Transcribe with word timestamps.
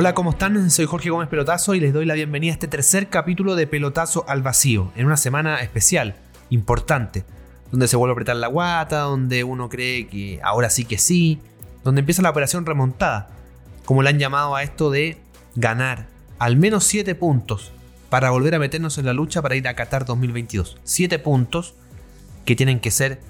Hola, 0.00 0.14
¿cómo 0.14 0.30
están? 0.30 0.70
Soy 0.70 0.86
Jorge 0.86 1.10
Gómez 1.10 1.26
Pelotazo 1.26 1.74
y 1.74 1.80
les 1.80 1.92
doy 1.92 2.04
la 2.06 2.14
bienvenida 2.14 2.52
a 2.52 2.54
este 2.54 2.68
tercer 2.68 3.08
capítulo 3.08 3.56
de 3.56 3.66
Pelotazo 3.66 4.24
al 4.28 4.42
Vacío, 4.42 4.92
en 4.94 5.06
una 5.06 5.16
semana 5.16 5.58
especial, 5.58 6.14
importante, 6.50 7.24
donde 7.72 7.88
se 7.88 7.96
vuelve 7.96 8.12
a 8.12 8.14
apretar 8.14 8.36
la 8.36 8.46
guata, 8.46 9.00
donde 9.00 9.42
uno 9.42 9.68
cree 9.68 10.06
que 10.06 10.38
ahora 10.44 10.70
sí 10.70 10.84
que 10.84 10.98
sí, 10.98 11.40
donde 11.82 11.98
empieza 11.98 12.22
la 12.22 12.30
operación 12.30 12.64
remontada, 12.64 13.30
como 13.86 14.04
le 14.04 14.10
han 14.10 14.20
llamado 14.20 14.54
a 14.54 14.62
esto 14.62 14.92
de 14.92 15.18
ganar 15.56 16.06
al 16.38 16.54
menos 16.54 16.84
7 16.84 17.16
puntos 17.16 17.72
para 18.08 18.30
volver 18.30 18.54
a 18.54 18.60
meternos 18.60 18.98
en 18.98 19.06
la 19.06 19.14
lucha 19.14 19.42
para 19.42 19.56
ir 19.56 19.66
a 19.66 19.74
Qatar 19.74 20.04
2022. 20.04 20.78
7 20.84 21.18
puntos 21.18 21.74
que 22.44 22.54
tienen 22.54 22.78
que 22.78 22.92
ser 22.92 23.20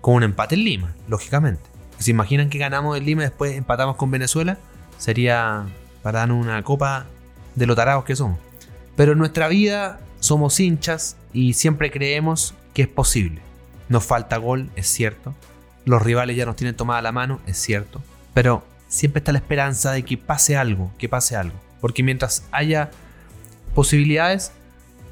con 0.00 0.14
un 0.14 0.22
empate 0.22 0.54
en 0.54 0.62
Lima, 0.62 0.94
lógicamente. 1.08 1.64
¿Se 1.98 2.12
imaginan 2.12 2.48
que 2.48 2.58
ganamos 2.58 2.96
en 2.96 3.06
Lima 3.06 3.22
y 3.22 3.26
después 3.26 3.56
empatamos 3.56 3.96
con 3.96 4.12
Venezuela? 4.12 4.56
Sería 4.98 5.66
para 6.06 6.20
dar 6.20 6.30
una 6.30 6.62
copa 6.62 7.06
de 7.56 7.66
lo 7.66 7.74
tarados 7.74 8.04
que 8.04 8.14
somos. 8.14 8.38
Pero 8.94 9.10
en 9.10 9.18
nuestra 9.18 9.48
vida 9.48 9.98
somos 10.20 10.60
hinchas 10.60 11.16
y 11.32 11.54
siempre 11.54 11.90
creemos 11.90 12.54
que 12.74 12.82
es 12.82 12.88
posible. 12.88 13.42
Nos 13.88 14.04
falta 14.04 14.36
gol, 14.36 14.70
es 14.76 14.86
cierto. 14.86 15.34
Los 15.84 16.00
rivales 16.00 16.36
ya 16.36 16.46
nos 16.46 16.54
tienen 16.54 16.76
tomada 16.76 17.02
la 17.02 17.10
mano, 17.10 17.40
es 17.48 17.56
cierto. 17.56 18.00
Pero 18.34 18.64
siempre 18.86 19.18
está 19.18 19.32
la 19.32 19.38
esperanza 19.38 19.90
de 19.90 20.04
que 20.04 20.16
pase 20.16 20.56
algo, 20.56 20.92
que 20.96 21.08
pase 21.08 21.34
algo. 21.34 21.56
Porque 21.80 22.04
mientras 22.04 22.44
haya 22.52 22.92
posibilidades, 23.74 24.52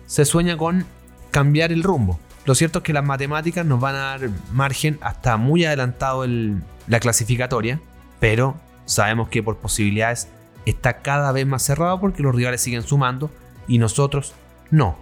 se 0.06 0.24
sueña 0.24 0.56
con 0.56 0.86
cambiar 1.32 1.72
el 1.72 1.82
rumbo. 1.82 2.20
Lo 2.44 2.54
cierto 2.54 2.78
es 2.78 2.84
que 2.84 2.92
las 2.92 3.04
matemáticas 3.04 3.66
nos 3.66 3.80
van 3.80 3.96
a 3.96 3.98
dar 3.98 4.30
margen 4.52 4.96
hasta 5.00 5.38
muy 5.38 5.64
adelantado 5.64 6.22
el, 6.22 6.62
la 6.86 7.00
clasificatoria, 7.00 7.80
pero 8.20 8.54
sabemos 8.84 9.28
que 9.28 9.42
por 9.42 9.56
posibilidades 9.56 10.28
está 10.66 10.98
cada 10.98 11.32
vez 11.32 11.46
más 11.46 11.62
cerrado 11.62 12.00
porque 12.00 12.22
los 12.22 12.34
rivales 12.34 12.60
siguen 12.60 12.82
sumando 12.82 13.30
y 13.66 13.78
nosotros 13.78 14.34
no. 14.70 14.96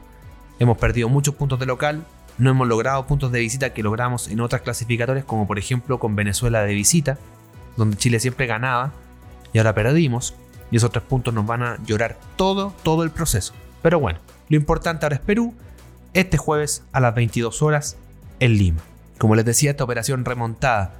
Hemos 0.58 0.78
perdido 0.78 1.08
muchos 1.08 1.34
puntos 1.34 1.58
de 1.58 1.66
local, 1.66 2.04
no 2.38 2.50
hemos 2.50 2.68
logrado 2.68 3.06
puntos 3.06 3.32
de 3.32 3.40
visita 3.40 3.72
que 3.72 3.82
logramos 3.82 4.28
en 4.28 4.40
otras 4.40 4.62
clasificatorias, 4.62 5.24
como 5.24 5.46
por 5.46 5.58
ejemplo 5.58 5.98
con 5.98 6.16
Venezuela 6.16 6.62
de 6.62 6.74
visita, 6.74 7.18
donde 7.76 7.96
Chile 7.96 8.20
siempre 8.20 8.46
ganaba 8.46 8.92
y 9.52 9.58
ahora 9.58 9.74
perdimos. 9.74 10.34
Y 10.70 10.76
esos 10.76 10.90
tres 10.90 11.04
puntos 11.04 11.34
nos 11.34 11.46
van 11.46 11.62
a 11.62 11.76
llorar 11.84 12.18
todo, 12.36 12.72
todo 12.82 13.02
el 13.02 13.10
proceso. 13.10 13.52
Pero 13.82 14.00
bueno, 14.00 14.20
lo 14.48 14.56
importante 14.56 15.04
ahora 15.04 15.16
es 15.16 15.22
Perú, 15.22 15.54
este 16.14 16.38
jueves 16.38 16.82
a 16.92 17.00
las 17.00 17.14
22 17.14 17.60
horas 17.62 17.96
en 18.40 18.56
Lima. 18.56 18.80
Como 19.18 19.34
les 19.34 19.44
decía, 19.44 19.70
esta 19.70 19.84
operación 19.84 20.24
remontada, 20.24 20.94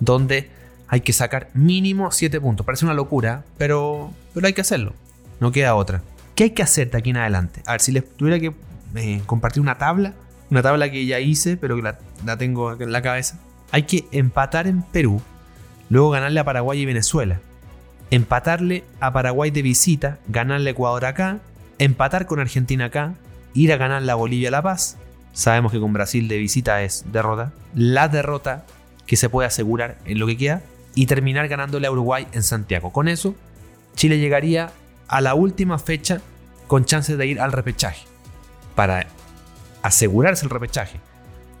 donde 0.00 0.50
hay 0.92 1.00
que 1.00 1.14
sacar 1.14 1.48
mínimo 1.54 2.10
7 2.10 2.38
puntos. 2.38 2.66
Parece 2.66 2.84
una 2.84 2.92
locura, 2.92 3.44
pero, 3.56 4.12
pero 4.34 4.46
hay 4.46 4.52
que 4.52 4.60
hacerlo. 4.60 4.92
No 5.40 5.50
queda 5.50 5.74
otra. 5.74 6.02
¿Qué 6.34 6.44
hay 6.44 6.50
que 6.50 6.62
hacer 6.62 6.90
de 6.90 6.98
aquí 6.98 7.08
en 7.08 7.16
adelante? 7.16 7.62
A 7.64 7.72
ver, 7.72 7.80
si 7.80 7.92
les 7.92 8.06
tuviera 8.14 8.38
que 8.38 8.52
eh, 8.96 9.22
compartir 9.24 9.62
una 9.62 9.78
tabla, 9.78 10.12
una 10.50 10.60
tabla 10.60 10.90
que 10.90 11.06
ya 11.06 11.18
hice, 11.18 11.56
pero 11.56 11.76
que 11.76 11.82
la, 11.82 11.98
la 12.26 12.36
tengo 12.36 12.74
en 12.78 12.92
la 12.92 13.00
cabeza. 13.00 13.38
Hay 13.70 13.84
que 13.84 14.04
empatar 14.12 14.66
en 14.66 14.82
Perú, 14.82 15.22
luego 15.88 16.10
ganarle 16.10 16.40
a 16.40 16.44
Paraguay 16.44 16.80
y 16.80 16.84
Venezuela. 16.84 17.40
Empatarle 18.10 18.84
a 19.00 19.14
Paraguay 19.14 19.50
de 19.50 19.62
visita, 19.62 20.18
ganarle 20.28 20.68
a 20.68 20.72
Ecuador 20.72 21.06
acá, 21.06 21.38
empatar 21.78 22.26
con 22.26 22.38
Argentina 22.38 22.84
acá, 22.84 23.14
ir 23.54 23.72
a 23.72 23.78
ganarle 23.78 24.12
a 24.12 24.16
Bolivia 24.16 24.48
a 24.48 24.52
La 24.52 24.62
Paz. 24.62 24.98
Sabemos 25.32 25.72
que 25.72 25.80
con 25.80 25.94
Brasil 25.94 26.28
de 26.28 26.36
visita 26.36 26.82
es 26.82 27.06
derrota. 27.10 27.50
La 27.74 28.08
derrota 28.08 28.66
que 29.06 29.16
se 29.16 29.30
puede 29.30 29.46
asegurar 29.48 29.96
en 30.04 30.18
lo 30.18 30.26
que 30.26 30.36
queda 30.36 30.60
y 30.94 31.06
terminar 31.06 31.48
ganándole 31.48 31.86
a 31.86 31.92
Uruguay 31.92 32.26
en 32.32 32.42
Santiago. 32.42 32.92
Con 32.92 33.08
eso, 33.08 33.34
Chile 33.94 34.18
llegaría 34.18 34.72
a 35.08 35.20
la 35.20 35.34
última 35.34 35.78
fecha 35.78 36.20
con 36.66 36.84
chances 36.84 37.18
de 37.18 37.26
ir 37.26 37.40
al 37.40 37.52
repechaje. 37.52 38.06
Para 38.74 39.06
asegurarse 39.82 40.44
el 40.44 40.50
repechaje 40.50 41.00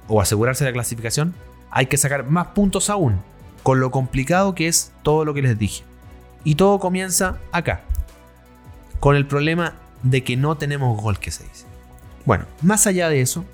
o 0.08 0.20
asegurarse 0.20 0.64
la 0.64 0.72
clasificación, 0.72 1.34
hay 1.70 1.86
que 1.86 1.96
sacar 1.96 2.28
más 2.28 2.48
puntos 2.48 2.90
aún, 2.90 3.20
con 3.62 3.80
lo 3.80 3.90
complicado 3.90 4.54
que 4.54 4.68
es 4.68 4.92
todo 5.02 5.24
lo 5.24 5.34
que 5.34 5.42
les 5.42 5.58
dije. 5.58 5.84
Y 6.44 6.56
todo 6.56 6.78
comienza 6.78 7.38
acá, 7.52 7.82
con 9.00 9.16
el 9.16 9.26
problema 9.26 9.74
de 10.02 10.24
que 10.24 10.36
no 10.36 10.56
tenemos 10.56 11.00
gol 11.00 11.18
que 11.18 11.30
se 11.30 11.44
dice. 11.44 11.66
Bueno, 12.24 12.46
más 12.60 12.86
allá 12.86 13.08
de 13.08 13.20
eso, 13.20 13.44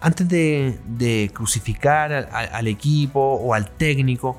antes 0.00 0.28
de, 0.28 1.30
crucificar 1.32 2.12
al 2.12 2.66
equipo 2.66 3.20
o 3.20 3.54
al 3.54 3.70
técnico, 3.70 4.38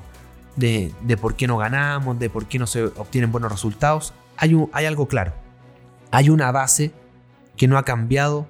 de, 0.58 1.16
por 1.20 1.36
qué 1.36 1.46
no 1.46 1.56
ganamos, 1.56 2.18
de 2.18 2.30
por 2.30 2.46
qué 2.46 2.58
no 2.58 2.66
se 2.66 2.84
obtienen 2.84 3.30
buenos 3.30 3.52
resultados, 3.52 4.12
hay, 4.36 4.56
hay 4.72 4.86
algo 4.86 5.06
claro. 5.06 5.32
Hay 6.10 6.30
una 6.30 6.50
base 6.50 6.92
que 7.56 7.68
no 7.68 7.78
ha 7.78 7.84
cambiado 7.84 8.46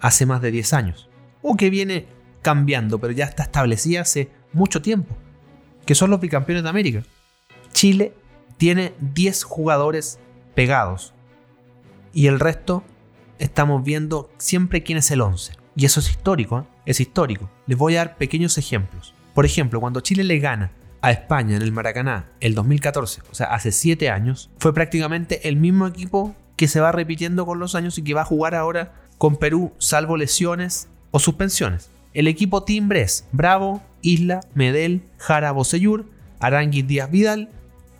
hace 0.00 0.26
más 0.26 0.42
de 0.42 0.50
10 0.50 0.72
años. 0.74 1.08
O 1.42 1.56
que 1.56 1.70
viene 1.70 2.06
cambiando, 2.42 2.98
pero 2.98 3.12
ya 3.12 3.24
está 3.24 3.44
establecida 3.44 4.02
hace 4.02 4.30
mucho 4.52 4.82
tiempo. 4.82 5.16
Que 5.86 5.94
son 5.94 6.10
los 6.10 6.20
bicampeones 6.20 6.62
de 6.62 6.68
América. 6.68 7.02
Chile 7.72 8.14
tiene 8.56 8.92
10 9.00 9.44
jugadores 9.44 10.18
pegados. 10.54 11.14
Y 12.12 12.26
el 12.26 12.40
resto 12.40 12.82
estamos 13.38 13.82
viendo 13.82 14.30
siempre 14.36 14.82
quién 14.82 14.98
es 14.98 15.10
el 15.10 15.22
11. 15.22 15.54
Y 15.76 15.86
eso 15.86 16.00
es 16.00 16.10
histórico, 16.10 16.60
¿eh? 16.60 16.64
es 16.84 17.00
histórico. 17.00 17.48
Les 17.66 17.78
voy 17.78 17.94
a 17.96 18.00
dar 18.00 18.16
pequeños 18.16 18.58
ejemplos. 18.58 19.14
Por 19.34 19.46
ejemplo, 19.46 19.80
cuando 19.80 20.00
Chile 20.00 20.24
le 20.24 20.38
gana 20.40 20.72
a 21.02 21.10
España 21.10 21.56
en 21.56 21.62
el 21.62 21.72
Maracaná 21.72 22.30
el 22.40 22.54
2014, 22.54 23.22
o 23.30 23.34
sea, 23.34 23.46
hace 23.54 23.72
7 23.72 24.10
años, 24.10 24.50
fue 24.58 24.74
prácticamente 24.74 25.48
el 25.48 25.56
mismo 25.56 25.86
equipo 25.86 26.34
que 26.56 26.68
se 26.68 26.80
va 26.80 26.92
repitiendo 26.92 27.46
con 27.46 27.58
los 27.58 27.74
años 27.74 27.96
y 27.98 28.04
que 28.04 28.14
va 28.14 28.22
a 28.22 28.26
jugar 28.26 28.54
ahora 28.54 28.92
con 29.18 29.36
Perú, 29.36 29.72
salvo 29.78 30.16
lesiones 30.16 30.88
o 31.10 31.18
suspensiones. 31.18 31.90
El 32.12 32.26
equipo 32.26 32.64
timbre 32.64 33.02
es 33.02 33.26
Bravo, 33.32 33.82
Isla, 34.02 34.40
Medel, 34.54 35.02
Jara, 35.18 35.52
Bosellur, 35.52 36.06
Aranguis 36.38 36.86
Díaz 36.86 37.10
Vidal, 37.10 37.50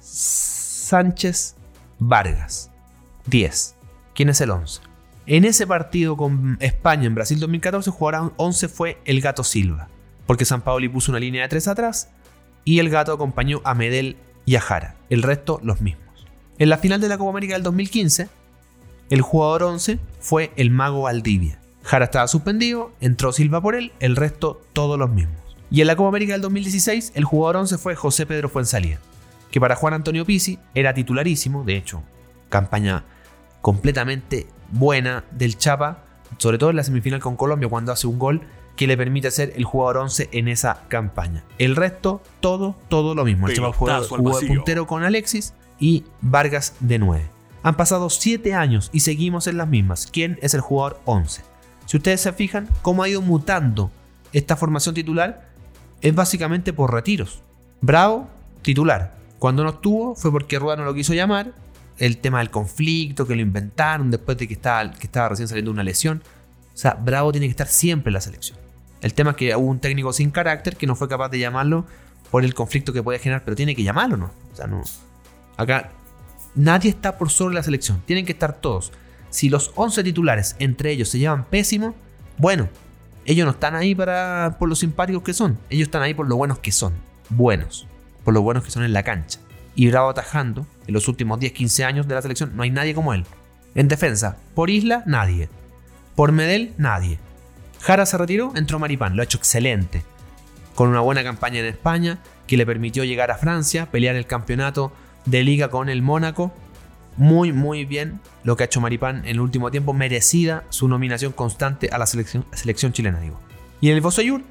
Sánchez, 0.00 1.56
Vargas. 1.98 2.70
10. 3.26 3.76
¿Quién 4.14 4.28
es 4.30 4.40
el 4.40 4.50
11? 4.50 4.80
En 5.26 5.44
ese 5.44 5.66
partido 5.66 6.16
con 6.16 6.56
España 6.60 7.06
en 7.06 7.14
Brasil 7.14 7.38
2014, 7.38 7.90
jugador 7.90 8.32
11 8.36 8.68
fue 8.68 9.00
el 9.04 9.20
Gato 9.20 9.44
Silva, 9.44 9.88
porque 10.26 10.44
San 10.44 10.62
Paoli 10.62 10.88
puso 10.88 11.12
una 11.12 11.20
línea 11.20 11.42
de 11.42 11.48
3 11.48 11.68
atrás 11.68 12.10
y 12.64 12.78
el 12.78 12.90
gato 12.90 13.12
acompañó 13.12 13.60
a 13.64 13.74
Medel 13.74 14.16
y 14.44 14.56
a 14.56 14.60
Jara. 14.60 14.96
El 15.08 15.22
resto 15.22 15.60
los 15.62 15.80
mismos. 15.80 16.26
En 16.58 16.68
la 16.68 16.78
final 16.78 17.00
de 17.00 17.08
la 17.08 17.18
Copa 17.18 17.30
América 17.30 17.54
del 17.54 17.62
2015, 17.62 18.28
el 19.10 19.22
jugador 19.22 19.62
11 19.64 19.98
fue 20.20 20.52
el 20.56 20.70
mago 20.70 21.02
Valdivia. 21.02 21.58
Jara 21.82 22.04
estaba 22.04 22.28
suspendido, 22.28 22.92
entró 23.00 23.32
Silva 23.32 23.60
por 23.60 23.74
él, 23.74 23.92
el 24.00 24.16
resto 24.16 24.60
todos 24.72 24.98
los 24.98 25.10
mismos. 25.10 25.36
Y 25.70 25.80
en 25.80 25.86
la 25.86 25.96
Copa 25.96 26.08
América 26.08 26.32
del 26.32 26.42
2016, 26.42 27.12
el 27.14 27.24
jugador 27.24 27.56
11 27.56 27.78
fue 27.78 27.94
José 27.94 28.26
Pedro 28.26 28.48
Fuensalía, 28.48 28.98
que 29.50 29.60
para 29.60 29.76
Juan 29.76 29.94
Antonio 29.94 30.26
Pizzi 30.26 30.58
era 30.74 30.94
titularísimo, 30.94 31.64
de 31.64 31.76
hecho, 31.76 32.02
campaña 32.48 33.04
completamente 33.60 34.46
buena 34.70 35.24
del 35.30 35.56
Chapa, 35.56 36.04
sobre 36.38 36.58
todo 36.58 36.70
en 36.70 36.76
la 36.76 36.84
semifinal 36.84 37.20
con 37.20 37.36
Colombia 37.36 37.68
cuando 37.68 37.92
hace 37.92 38.06
un 38.06 38.18
gol 38.18 38.42
que 38.80 38.86
le 38.86 38.96
permite 38.96 39.30
ser 39.30 39.52
el 39.56 39.64
jugador 39.64 39.98
11 39.98 40.30
en 40.32 40.48
esa 40.48 40.84
campaña. 40.88 41.44
El 41.58 41.76
resto, 41.76 42.22
todo, 42.40 42.74
todo 42.88 43.14
lo 43.14 43.26
mismo. 43.26 43.46
El 43.46 43.54
Chapa 43.54 43.74
jugó, 43.74 44.02
jugó 44.04 44.40
de 44.40 44.46
puntero 44.46 44.86
con 44.86 45.04
Alexis 45.04 45.52
y 45.78 46.04
Vargas 46.22 46.76
de 46.80 46.98
9. 46.98 47.28
Han 47.62 47.76
pasado 47.76 48.08
7 48.08 48.54
años 48.54 48.88
y 48.90 49.00
seguimos 49.00 49.46
en 49.48 49.58
las 49.58 49.68
mismas. 49.68 50.08
¿Quién 50.10 50.38
es 50.40 50.54
el 50.54 50.62
jugador 50.62 50.98
11? 51.04 51.42
Si 51.84 51.98
ustedes 51.98 52.22
se 52.22 52.32
fijan 52.32 52.70
cómo 52.80 53.02
ha 53.02 53.08
ido 53.10 53.20
mutando 53.20 53.90
esta 54.32 54.56
formación 54.56 54.94
titular, 54.94 55.50
es 56.00 56.14
básicamente 56.14 56.72
por 56.72 56.90
retiros. 56.90 57.42
Bravo, 57.82 58.30
titular. 58.62 59.14
Cuando 59.38 59.62
no 59.62 59.68
estuvo 59.68 60.14
fue 60.14 60.32
porque 60.32 60.58
Rueda 60.58 60.76
no 60.76 60.84
lo 60.86 60.94
quiso 60.94 61.12
llamar. 61.12 61.52
El 61.98 62.16
tema 62.16 62.38
del 62.38 62.48
conflicto, 62.48 63.26
que 63.26 63.34
lo 63.36 63.42
inventaron 63.42 64.10
después 64.10 64.38
de 64.38 64.48
que 64.48 64.54
estaba, 64.54 64.90
que 64.90 65.06
estaba 65.06 65.28
recién 65.28 65.48
saliendo 65.48 65.70
una 65.70 65.84
lesión. 65.84 66.22
O 66.72 66.78
sea, 66.78 66.94
Bravo 66.94 67.30
tiene 67.30 67.46
que 67.46 67.50
estar 67.50 67.68
siempre 67.68 68.08
en 68.08 68.14
la 68.14 68.22
selección. 68.22 68.59
El 69.00 69.14
tema 69.14 69.30
es 69.30 69.36
que 69.36 69.56
hubo 69.56 69.66
un 69.66 69.78
técnico 69.78 70.12
sin 70.12 70.30
carácter 70.30 70.76
que 70.76 70.86
no 70.86 70.94
fue 70.94 71.08
capaz 71.08 71.28
de 71.30 71.38
llamarlo 71.38 71.86
por 72.30 72.44
el 72.44 72.54
conflicto 72.54 72.92
que 72.92 73.02
puede 73.02 73.18
generar, 73.18 73.42
pero 73.44 73.56
tiene 73.56 73.74
que 73.74 73.82
llamarlo, 73.82 74.16
¿no? 74.16 74.30
O 74.52 74.56
sea, 74.56 74.66
no. 74.66 74.82
Acá 75.56 75.90
nadie 76.54 76.90
está 76.90 77.18
por 77.18 77.30
sobre 77.30 77.54
la 77.54 77.62
selección, 77.62 78.02
tienen 78.06 78.24
que 78.24 78.32
estar 78.32 78.54
todos. 78.54 78.92
Si 79.30 79.48
los 79.48 79.72
11 79.76 80.02
titulares 80.04 80.56
entre 80.58 80.90
ellos 80.90 81.08
se 81.08 81.18
llevan 81.18 81.44
pésimo, 81.44 81.94
bueno, 82.38 82.68
ellos 83.24 83.44
no 83.44 83.52
están 83.52 83.74
ahí 83.74 83.94
para, 83.94 84.56
por 84.58 84.68
los 84.68 84.80
simpáticos 84.80 85.22
que 85.22 85.34
son, 85.34 85.58
ellos 85.68 85.86
están 85.86 86.02
ahí 86.02 86.14
por 86.14 86.28
lo 86.28 86.36
buenos 86.36 86.58
que 86.58 86.72
son, 86.72 86.94
buenos, 87.28 87.86
por 88.24 88.34
lo 88.34 88.42
buenos 88.42 88.64
que 88.64 88.70
son 88.70 88.82
en 88.84 88.92
la 88.92 89.02
cancha. 89.02 89.38
Y 89.74 89.88
Bravo 89.88 90.10
atajando, 90.10 90.66
en 90.86 90.94
los 90.94 91.06
últimos 91.06 91.38
10-15 91.38 91.84
años 91.84 92.08
de 92.08 92.14
la 92.14 92.22
selección, 92.22 92.56
no 92.56 92.62
hay 92.62 92.70
nadie 92.70 92.94
como 92.94 93.14
él. 93.14 93.24
En 93.74 93.86
defensa, 93.86 94.36
por 94.54 94.68
Isla, 94.68 95.04
nadie. 95.06 95.48
Por 96.16 96.32
Medel, 96.32 96.74
nadie. 96.76 97.18
Jara 97.80 98.06
se 98.06 98.18
retiró, 98.18 98.52
entró 98.56 98.78
Maripán, 98.78 99.16
lo 99.16 99.22
ha 99.22 99.24
hecho 99.24 99.38
excelente. 99.38 100.04
Con 100.74 100.88
una 100.88 101.00
buena 101.00 101.24
campaña 101.24 101.60
en 101.60 101.66
España, 101.66 102.18
que 102.46 102.56
le 102.56 102.66
permitió 102.66 103.04
llegar 103.04 103.30
a 103.30 103.38
Francia, 103.38 103.86
pelear 103.90 104.16
el 104.16 104.26
campeonato 104.26 104.92
de 105.24 105.42
liga 105.42 105.68
con 105.68 105.88
el 105.88 106.02
Mónaco. 106.02 106.52
Muy, 107.16 107.52
muy 107.52 107.84
bien 107.84 108.20
lo 108.44 108.56
que 108.56 108.62
ha 108.62 108.66
hecho 108.66 108.80
Maripán 108.80 109.18
en 109.18 109.26
el 109.26 109.40
último 109.40 109.70
tiempo, 109.70 109.92
merecida 109.92 110.64
su 110.70 110.88
nominación 110.88 111.32
constante 111.32 111.88
a 111.92 111.98
la 111.98 112.06
selección, 112.06 112.92
chilena, 112.92 113.20
digo. 113.20 113.40
Y 113.80 113.90
en 113.90 113.96
el 113.96 114.00
Boseyur, 114.00 114.42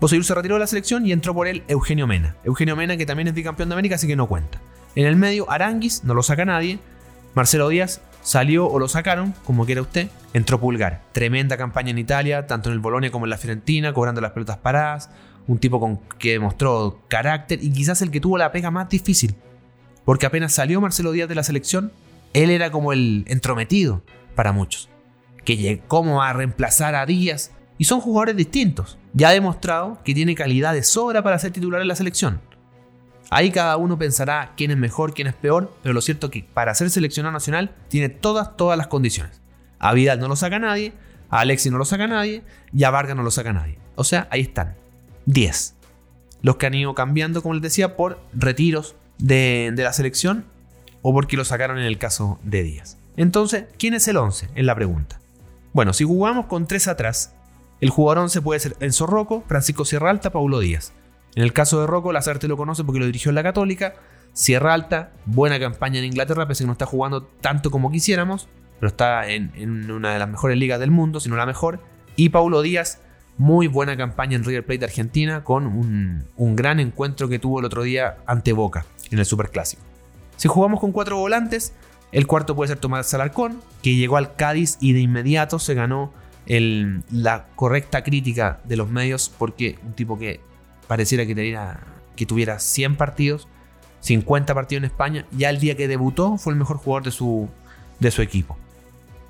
Boseyur 0.00 0.24
se 0.24 0.34
retiró 0.34 0.54
de 0.54 0.60
la 0.60 0.66
selección 0.66 1.06
y 1.06 1.12
entró 1.12 1.34
por 1.34 1.48
él 1.48 1.64
Eugenio 1.68 2.06
Mena. 2.06 2.36
Eugenio 2.44 2.76
Mena, 2.76 2.96
que 2.96 3.06
también 3.06 3.28
es 3.28 3.34
bicampeón 3.34 3.68
de 3.68 3.74
América, 3.74 3.96
así 3.96 4.06
que 4.06 4.16
no 4.16 4.26
cuenta. 4.26 4.60
En 4.94 5.06
el 5.06 5.16
medio, 5.16 5.50
Aranguis, 5.50 6.04
no 6.04 6.14
lo 6.14 6.22
saca 6.22 6.44
nadie. 6.44 6.78
Marcelo 7.34 7.68
Díaz 7.68 8.00
salió 8.22 8.68
o 8.68 8.78
lo 8.78 8.88
sacaron, 8.88 9.34
como 9.44 9.66
quiera 9.66 9.82
usted. 9.82 10.08
Entró 10.32 10.60
Pulgar. 10.60 11.02
Tremenda 11.12 11.56
campaña 11.56 11.90
en 11.90 11.98
Italia, 11.98 12.46
tanto 12.46 12.68
en 12.68 12.74
el 12.74 12.80
Bolonia 12.80 13.10
como 13.10 13.26
en 13.26 13.30
la 13.30 13.38
Fiorentina, 13.38 13.92
cobrando 13.92 14.20
las 14.20 14.32
pelotas 14.32 14.58
paradas. 14.58 15.10
Un 15.46 15.58
tipo 15.58 15.80
con, 15.80 16.00
que 16.18 16.32
demostró 16.32 17.02
carácter 17.08 17.58
y 17.62 17.72
quizás 17.72 18.02
el 18.02 18.10
que 18.10 18.20
tuvo 18.20 18.36
la 18.38 18.52
pega 18.52 18.70
más 18.70 18.88
difícil. 18.88 19.34
Porque 20.04 20.26
apenas 20.26 20.52
salió 20.52 20.80
Marcelo 20.80 21.12
Díaz 21.12 21.28
de 21.28 21.34
la 21.34 21.42
selección, 21.42 21.92
él 22.32 22.50
era 22.50 22.70
como 22.70 22.92
el 22.92 23.24
entrometido 23.28 24.02
para 24.34 24.52
muchos. 24.52 24.88
Que 25.44 25.82
cómo 25.88 26.16
va 26.16 26.30
a 26.30 26.32
reemplazar 26.34 26.94
a 26.94 27.06
Díaz. 27.06 27.52
Y 27.78 27.84
son 27.84 28.00
jugadores 28.00 28.36
distintos. 28.36 28.98
Ya 29.14 29.28
ha 29.28 29.32
demostrado 29.32 29.98
que 30.04 30.14
tiene 30.14 30.34
calidad 30.34 30.74
de 30.74 30.82
sobra 30.82 31.22
para 31.22 31.38
ser 31.38 31.52
titular 31.52 31.80
en 31.80 31.88
la 31.88 31.94
selección. 31.94 32.40
Ahí 33.30 33.50
cada 33.50 33.76
uno 33.76 33.98
pensará 33.98 34.52
quién 34.56 34.70
es 34.70 34.76
mejor, 34.76 35.12
quién 35.12 35.28
es 35.28 35.34
peor, 35.34 35.74
pero 35.82 35.92
lo 35.92 36.00
cierto 36.00 36.26
es 36.26 36.32
que 36.32 36.44
para 36.44 36.74
ser 36.74 36.88
seleccionado 36.90 37.32
nacional 37.32 37.74
tiene 37.88 38.08
todas, 38.08 38.56
todas 38.56 38.78
las 38.78 38.86
condiciones. 38.86 39.40
A 39.78 39.92
Vidal 39.92 40.18
no 40.18 40.28
lo 40.28 40.36
saca 40.36 40.58
nadie, 40.58 40.94
a 41.28 41.40
Alexis 41.40 41.70
no 41.70 41.78
lo 41.78 41.84
saca 41.84 42.06
nadie 42.06 42.42
y 42.72 42.84
a 42.84 42.90
Vargas 42.90 43.16
no 43.16 43.22
lo 43.22 43.30
saca 43.30 43.52
nadie. 43.52 43.78
O 43.96 44.04
sea, 44.04 44.28
ahí 44.30 44.40
están. 44.40 44.76
10. 45.26 45.74
Los 46.40 46.56
que 46.56 46.66
han 46.66 46.74
ido 46.74 46.94
cambiando, 46.94 47.42
como 47.42 47.54
les 47.54 47.62
decía, 47.62 47.96
por 47.96 48.18
retiros 48.32 48.96
de, 49.18 49.72
de 49.74 49.82
la 49.82 49.92
selección 49.92 50.46
o 51.02 51.12
porque 51.12 51.36
lo 51.36 51.44
sacaron 51.44 51.78
en 51.78 51.84
el 51.84 51.98
caso 51.98 52.38
de 52.44 52.62
Díaz. 52.62 52.96
Entonces, 53.16 53.64
¿quién 53.78 53.94
es 53.94 54.08
el 54.08 54.16
11? 54.16 54.48
Es 54.54 54.64
la 54.64 54.74
pregunta. 54.74 55.20
Bueno, 55.72 55.92
si 55.92 56.04
jugamos 56.04 56.46
con 56.46 56.66
3 56.66 56.88
atrás, 56.88 57.34
el 57.80 57.90
jugador 57.90 58.24
11 58.24 58.42
puede 58.42 58.60
ser 58.60 58.76
Enzo 58.80 59.06
Rocco, 59.06 59.44
Francisco 59.46 59.84
Sierra 59.84 60.10
Alta, 60.10 60.30
Paulo 60.30 60.60
Díaz. 60.60 60.92
En 61.38 61.44
el 61.44 61.52
caso 61.52 61.80
de 61.80 61.86
Rocco, 61.86 62.12
Lazarte 62.12 62.48
lo 62.48 62.56
conoce 62.56 62.82
porque 62.82 62.98
lo 62.98 63.06
dirigió 63.06 63.28
en 63.28 63.36
la 63.36 63.44
Católica. 63.44 63.94
Sierra 64.32 64.74
Alta, 64.74 65.12
buena 65.24 65.60
campaña 65.60 66.00
en 66.00 66.06
Inglaterra, 66.06 66.48
pese 66.48 66.64
a 66.64 66.64
que 66.64 66.66
no 66.66 66.72
está 66.72 66.84
jugando 66.84 67.22
tanto 67.22 67.70
como 67.70 67.92
quisiéramos, 67.92 68.48
pero 68.80 68.88
está 68.88 69.28
en, 69.28 69.88
una 69.88 70.14
de 70.14 70.18
las 70.18 70.28
mejores 70.28 70.58
ligas 70.58 70.80
del 70.80 70.90
mundo, 70.90 71.20
si 71.20 71.28
no 71.28 71.36
la 71.36 71.46
mejor. 71.46 71.78
Y 72.16 72.30
Paulo 72.30 72.60
Díaz, 72.60 73.00
muy 73.36 73.68
buena 73.68 73.96
campaña 73.96 74.34
en 74.34 74.42
River 74.42 74.66
Plate 74.66 74.78
de 74.80 74.84
Argentina, 74.86 75.44
con 75.44 75.68
un, 75.68 76.56
gran 76.56 76.80
encuentro 76.80 77.28
que 77.28 77.38
tuvo 77.38 77.60
el 77.60 77.66
otro 77.66 77.84
día 77.84 78.16
ante 78.26 78.52
Boca 78.52 78.84
en 79.12 79.20
el 79.20 79.24
Superclásico. 79.24 79.82
Si 80.38 80.48
jugamos 80.48 80.80
con 80.80 80.90
cuatro 80.90 81.18
volantes, 81.18 81.72
el 82.10 82.26
cuarto 82.26 82.56
puede 82.56 82.66
ser 82.66 82.78
Tomás 82.78 83.06
Salarcón, 83.06 83.60
que 83.80 83.94
llegó 83.94 84.16
al 84.16 84.34
Cádiz 84.34 84.76
y 84.80 84.92
de 84.92 85.02
inmediato 85.02 85.60
se 85.60 85.74
ganó 85.74 86.12
la 86.48 87.46
correcta 87.54 88.02
crítica 88.02 88.58
de 88.64 88.76
los 88.76 88.90
medios 88.90 89.32
porque 89.38 89.78
un 89.84 89.92
tipo 89.92 90.18
que 90.18 90.47
pareciera 90.88 91.24
que, 91.26 92.26
tuviera 92.26 92.58
100 92.58 92.96
partidos, 92.96 93.46
50 94.00 94.54
partidos 94.54 94.80
en 94.80 94.84
España, 94.86 95.26
ya 95.30 95.50
el 95.50 95.60
día 95.60 95.76
que 95.76 95.86
debutó 95.86 96.36
fue 96.38 96.52
el 96.52 96.58
mejor 96.58 96.78
jugador 96.78 97.04
de 97.04 97.12
su, 97.12 97.48
de 98.00 98.10
su 98.10 98.22
equipo. 98.22 98.56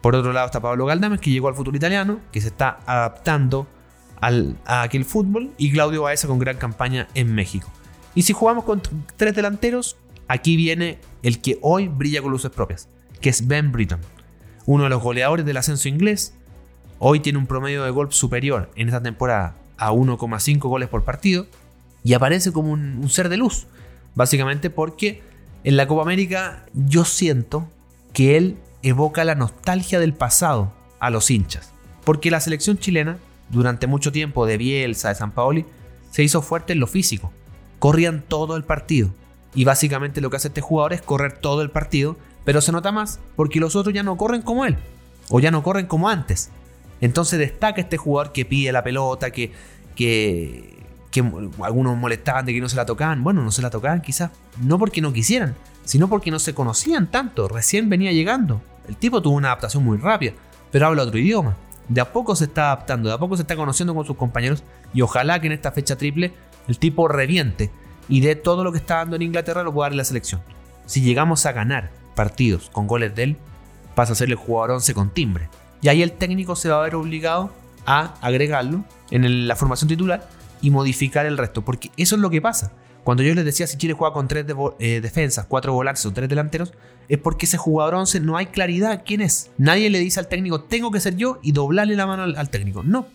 Por 0.01 0.15
otro 0.15 0.33
lado 0.33 0.47
está 0.47 0.61
Pablo 0.61 0.87
Galdames, 0.87 1.21
que 1.21 1.31
llegó 1.31 1.49
al 1.49 1.55
fútbol 1.55 1.77
italiano, 1.77 2.21
que 2.33 2.41
se 2.41 2.49
está 2.49 2.79
adaptando 2.87 3.67
al, 4.21 4.57
a 4.65 4.83
aquel 4.83 5.05
fútbol, 5.05 5.51
y 5.59 5.73
Claudio 5.73 6.03
Baeza 6.03 6.29
con 6.29 6.39
gran 6.39 6.57
campaña 6.57 7.09
en 7.15 7.35
México. 7.35 7.69
Y 8.15 8.23
si 8.23 8.33
jugamos 8.33 8.65
con 8.65 8.81
tres 9.17 9.35
delanteros, 9.35 9.97
aquí 10.29 10.57
viene 10.57 10.99
el 11.23 11.41
que 11.41 11.59
hoy 11.61 11.89
brilla 11.89 12.23
con 12.23 12.31
luces 12.31 12.51
propias, 12.53 12.89
que 13.21 13.31
es 13.31 13.47
Ben 13.47 13.73
Britton, 13.73 14.01
uno 14.67 14.85
de 14.85 14.91
los 14.91 15.03
goleadores 15.03 15.45
del 15.45 15.57
ascenso 15.57 15.89
inglés. 15.89 16.35
Hoy 17.01 17.21
tiene 17.21 17.39
un 17.39 17.47
promedio 17.47 17.85
de 17.85 17.91
gol 17.91 18.13
superior 18.13 18.71
en 18.77 18.89
esta 18.89 19.03
temporada 19.03 19.55
a 19.79 19.93
1,5 19.93 20.59
goles 20.61 20.89
por 20.89 21.05
partido 21.05 21.47
y 22.05 22.15
aparece 22.15 22.53
como 22.53 22.73
un, 22.73 23.09
ser 23.09 23.29
de 23.29 23.37
luz. 23.37 23.67
Básicamente 24.15 24.71
porque 24.71 25.23
en 25.65 25.77
la 25.77 25.87
Copa 25.87 26.03
América 26.03 26.65
yo 26.75 27.05
siento 27.05 27.69
que 28.13 28.37
él 28.37 28.57
evoca 28.83 29.25
la 29.25 29.35
nostalgia 29.35 30.01
del 30.01 30.15
pasado 30.15 30.73
a 31.01 31.11
los 31.11 31.31
hinchas. 31.31 31.73
Porque 32.05 32.31
la 32.31 32.41
selección 32.41 32.79
chilena, 32.79 33.19
durante 33.51 33.87
mucho 33.87 34.13
tiempo 34.13 34.47
de 34.47 34.57
Bielsa, 34.57 35.11
de 35.11 35.15
San 35.15 35.33
Paoli, 35.33 35.65
se 36.11 36.23
hizo 36.23 36.43
fuerte 36.43 36.73
en 36.73 36.81
lo 36.81 36.87
físico. 36.87 37.33
Corrían 37.79 38.25
todo 38.27 38.57
el 38.57 38.65
partido. 38.65 39.11
Y 39.55 39.65
básicamente 39.65 40.21
lo 40.21 40.31
que 40.31 40.37
hace 40.37 40.49
este 40.49 40.61
jugador 40.61 40.93
es 40.93 41.03
correr 41.03 41.39
todo 41.39 41.63
el 41.63 41.71
partido, 41.71 42.17
pero 42.45 42.61
se 42.61 42.73
nota 42.73 42.93
más 42.93 43.21
porque 43.37 43.61
los 43.61 43.77
otros 43.77 43.95
ya 43.95 44.03
no 44.03 44.17
corren 44.17 44.43
como 44.43 44.65
él. 44.65 44.79
O 45.31 45.41
ya 45.41 45.51
no 45.51 45.63
corren 45.63 45.87
como 45.87 46.09
antes. 46.09 46.51
Entonces 47.01 47.39
destaca 47.39 47.81
este 47.81 47.97
jugador 47.97 48.33
que 48.33 48.45
pide 48.45 48.73
la 48.73 48.83
pelota, 48.83 49.31
que, 49.31 49.53
que, 49.95 50.77
algunos 51.63 51.97
molestaban 51.97 52.47
de 52.47 52.53
que 52.53 52.61
no 52.61 52.69
se 52.69 52.77
la 52.77 52.87
tocaban. 52.87 53.23
Bueno, 53.25 53.43
no 53.43 53.51
se 53.51 53.63
la 53.63 53.71
tocaban 53.71 54.01
quizás 54.01 54.31
no 54.61 54.79
porque 54.79 55.01
no 55.01 55.13
quisieran, 55.13 55.55
sino 55.85 56.09
porque 56.09 56.31
no 56.31 56.39
se 56.39 56.55
conocían 56.55 57.11
tanto. 57.11 57.49
Recién 57.49 57.89
venía 57.89 58.13
llegando. 58.13 58.61
El 58.89 58.97
tipo 58.97 59.21
tuvo 59.21 59.37
una 59.37 59.49
adaptación 59.49 59.85
muy 59.85 59.99
rápida, 59.99 60.33
pero 60.71 60.87
habla 60.87 61.03
otro 61.03 61.19
idioma. 61.19 61.57
De 61.89 62.01
a 62.01 62.13
poco 62.13 62.37
se 62.37 62.45
está 62.45 62.67
adaptando, 62.67 63.09
de 63.09 63.15
a 63.15 63.19
poco 63.19 63.37
se 63.37 63.43
está 63.43 63.57
conociendo 63.57 63.95
con 63.95 64.05
sus 64.05 64.17
compañeros 64.17 64.63
y 64.93 65.01
ojalá 65.01 65.41
que 65.41 65.47
en 65.47 65.55
esta 65.55 65.73
fecha 65.73 65.97
triple 65.97 66.33
el 66.69 66.79
tipo 66.79 67.09
reviente 67.09 67.71
y 68.09 68.21
de 68.21 68.37
todo 68.37 68.65
lo 68.65 68.73
que 68.73 68.79
está 68.79 68.97
dando 68.97 69.17
en 69.17 69.23
Inglaterra 69.23 69.63
lo 69.63 69.73
pueda 69.73 69.89
dar 69.89 69.97
la 69.97 70.05
selección. 70.05 70.43
Si 70.87 71.01
llegamos 71.01 71.47
a 71.47 71.53
ganar 71.53 71.91
partidos 72.15 72.71
con 72.71 72.87
goles 72.87 73.15
de 73.15 73.23
él, 73.23 73.37
pasa 73.95 74.13
a 74.13 74.17
ser 74.17 74.29
el 74.29 74.35
jugador 74.37 74.73
11 74.73 74.95
con 74.95 75.11
timbre. 75.11 75.49
Y 75.81 75.89
ahí 75.89 76.03
el 76.03 76.13
técnico 76.13 76.57
se 76.57 76.69
va 76.69 76.81
a 76.81 76.83
ver 76.83 76.95
obligado 76.95 77.51
a 77.87 78.15
agregarlo 78.21 78.85
en 79.11 79.49
la 79.49 79.57
formación 79.57 79.89
titular 79.89 80.29
y 80.61 80.71
modificar 80.71 81.27
el 81.27 81.39
resto. 81.39 81.63
Porque 81.65 81.91
eso 81.97 82.17
es 82.17 82.21
lo 82.21 82.31
que 82.31 82.41
pasa. 82.41 82.73
Cuando 83.05 83.23
yo 83.23 83.35
les 83.35 83.45
decía 83.45 83.67
si 83.67 83.79
Chile 83.79 83.95
juega 83.95 84.13
con 84.13 84.29
tres 84.29 84.45
eh, 84.81 85.01
defensas, 85.01 85.47
cuatro 85.47 85.73
volantes 85.73 86.05
o 86.05 86.13
tres 86.13 86.29
delanteros, 86.29 86.75
es 87.09 87.17
porque 87.17 87.47
ese 87.47 87.57
jugador 87.57 87.95
11 87.95 88.21
no 88.21 88.37
hay 88.37 88.47
claridad 88.47 89.03
quién 89.07 89.23
es. 89.23 89.51
Nadie 89.57 89.89
le 89.89 89.99
dice 89.99 90.21
al 90.21 90.29
técnico, 90.29 90.61
tengo 90.61 90.91
que 90.91 91.01
ser 91.01 91.17
yo 91.17 91.39
y 91.43 91.53
doblarle 91.53 91.97
la 91.97 92.07
mano 92.07 92.25
al, 92.25 92.51
técnico. 92.51 92.83
No. 92.83 93.07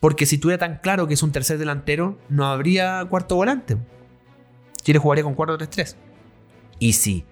Porque 0.00 0.24
si 0.24 0.38
tuviera 0.38 0.58
tan 0.58 0.78
claro 0.78 1.06
que 1.06 1.14
es 1.14 1.22
un 1.22 1.32
tercer 1.32 1.58
delantero, 1.58 2.18
no 2.30 2.46
habría 2.46 3.04
cuarto 3.04 3.36
volante. 3.36 3.76
Chile 4.82 4.98
jugaría 4.98 5.24
con 5.24 5.36
4-3-3. 5.36 5.96
Y 6.78 6.94
si 6.94 7.24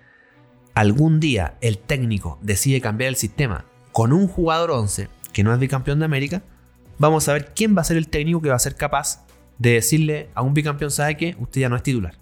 algún 0.75 1.19
día 1.19 1.57
el 1.61 1.79
técnico 1.79 2.39
decide 2.43 2.81
cambiar 2.81 3.09
el 3.09 3.17
sistema 3.17 3.65
con 3.93 4.13
un 4.13 4.27
jugador 4.27 4.71
11 4.71 5.09
que 5.33 5.45
no 5.45 5.53
es 5.53 5.59
bicampeón 5.59 5.99
de 5.99 6.05
América, 6.05 6.43
vamos 6.99 7.29
a 7.29 7.33
ver 7.33 7.53
quién 7.55 7.77
va 7.77 7.83
a 7.83 7.85
ser 7.85 7.97
el 7.97 8.09
técnico 8.09 8.43
que 8.43 8.49
va 8.49 8.57
a 8.57 8.61
ser 8.61 8.75
capaz 8.75 9.25
de 9.59 9.75
decirle 9.75 10.29
a 10.35 10.43
un 10.43 10.55
bicampeón, 10.55 10.91
sabe 10.91 11.17
que 11.17 11.37
usted 11.39 11.61
ya 11.61 11.69
no 11.69 11.77
es 11.77 11.83
titular. 11.83 12.15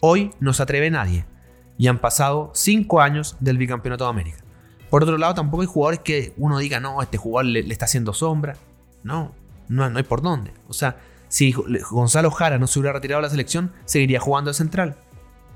Hoy 0.00 0.30
no 0.40 0.52
se 0.52 0.62
atreve 0.62 0.90
nadie 0.90 1.26
y 1.76 1.86
han 1.88 1.98
pasado 1.98 2.50
5 2.54 3.00
años 3.00 3.36
del 3.40 3.58
bicampeonato 3.58 4.04
de 4.04 4.10
América. 4.10 4.38
Por 4.90 5.02
otro 5.02 5.18
lado, 5.18 5.34
tampoco 5.34 5.62
hay 5.62 5.68
jugadores 5.68 6.00
que 6.00 6.32
uno 6.36 6.58
diga, 6.58 6.80
no, 6.80 7.02
este 7.02 7.18
jugador 7.18 7.46
le, 7.46 7.60
está 7.60 7.84
haciendo 7.84 8.14
sombra. 8.14 8.56
No, 9.02 9.32
no, 9.68 9.88
no 9.90 9.98
hay 9.98 10.04
por 10.04 10.22
dónde. 10.22 10.52
O 10.66 10.72
sea, 10.72 10.96
si 11.28 11.52
Gonzalo 11.52 12.30
Jara 12.30 12.58
no 12.58 12.66
se 12.66 12.78
hubiera 12.78 12.94
retirado 12.94 13.20
de 13.20 13.26
la 13.26 13.30
selección, 13.30 13.72
seguiría 13.84 14.18
jugando 14.18 14.50
de 14.50 14.54
central. 14.54 14.96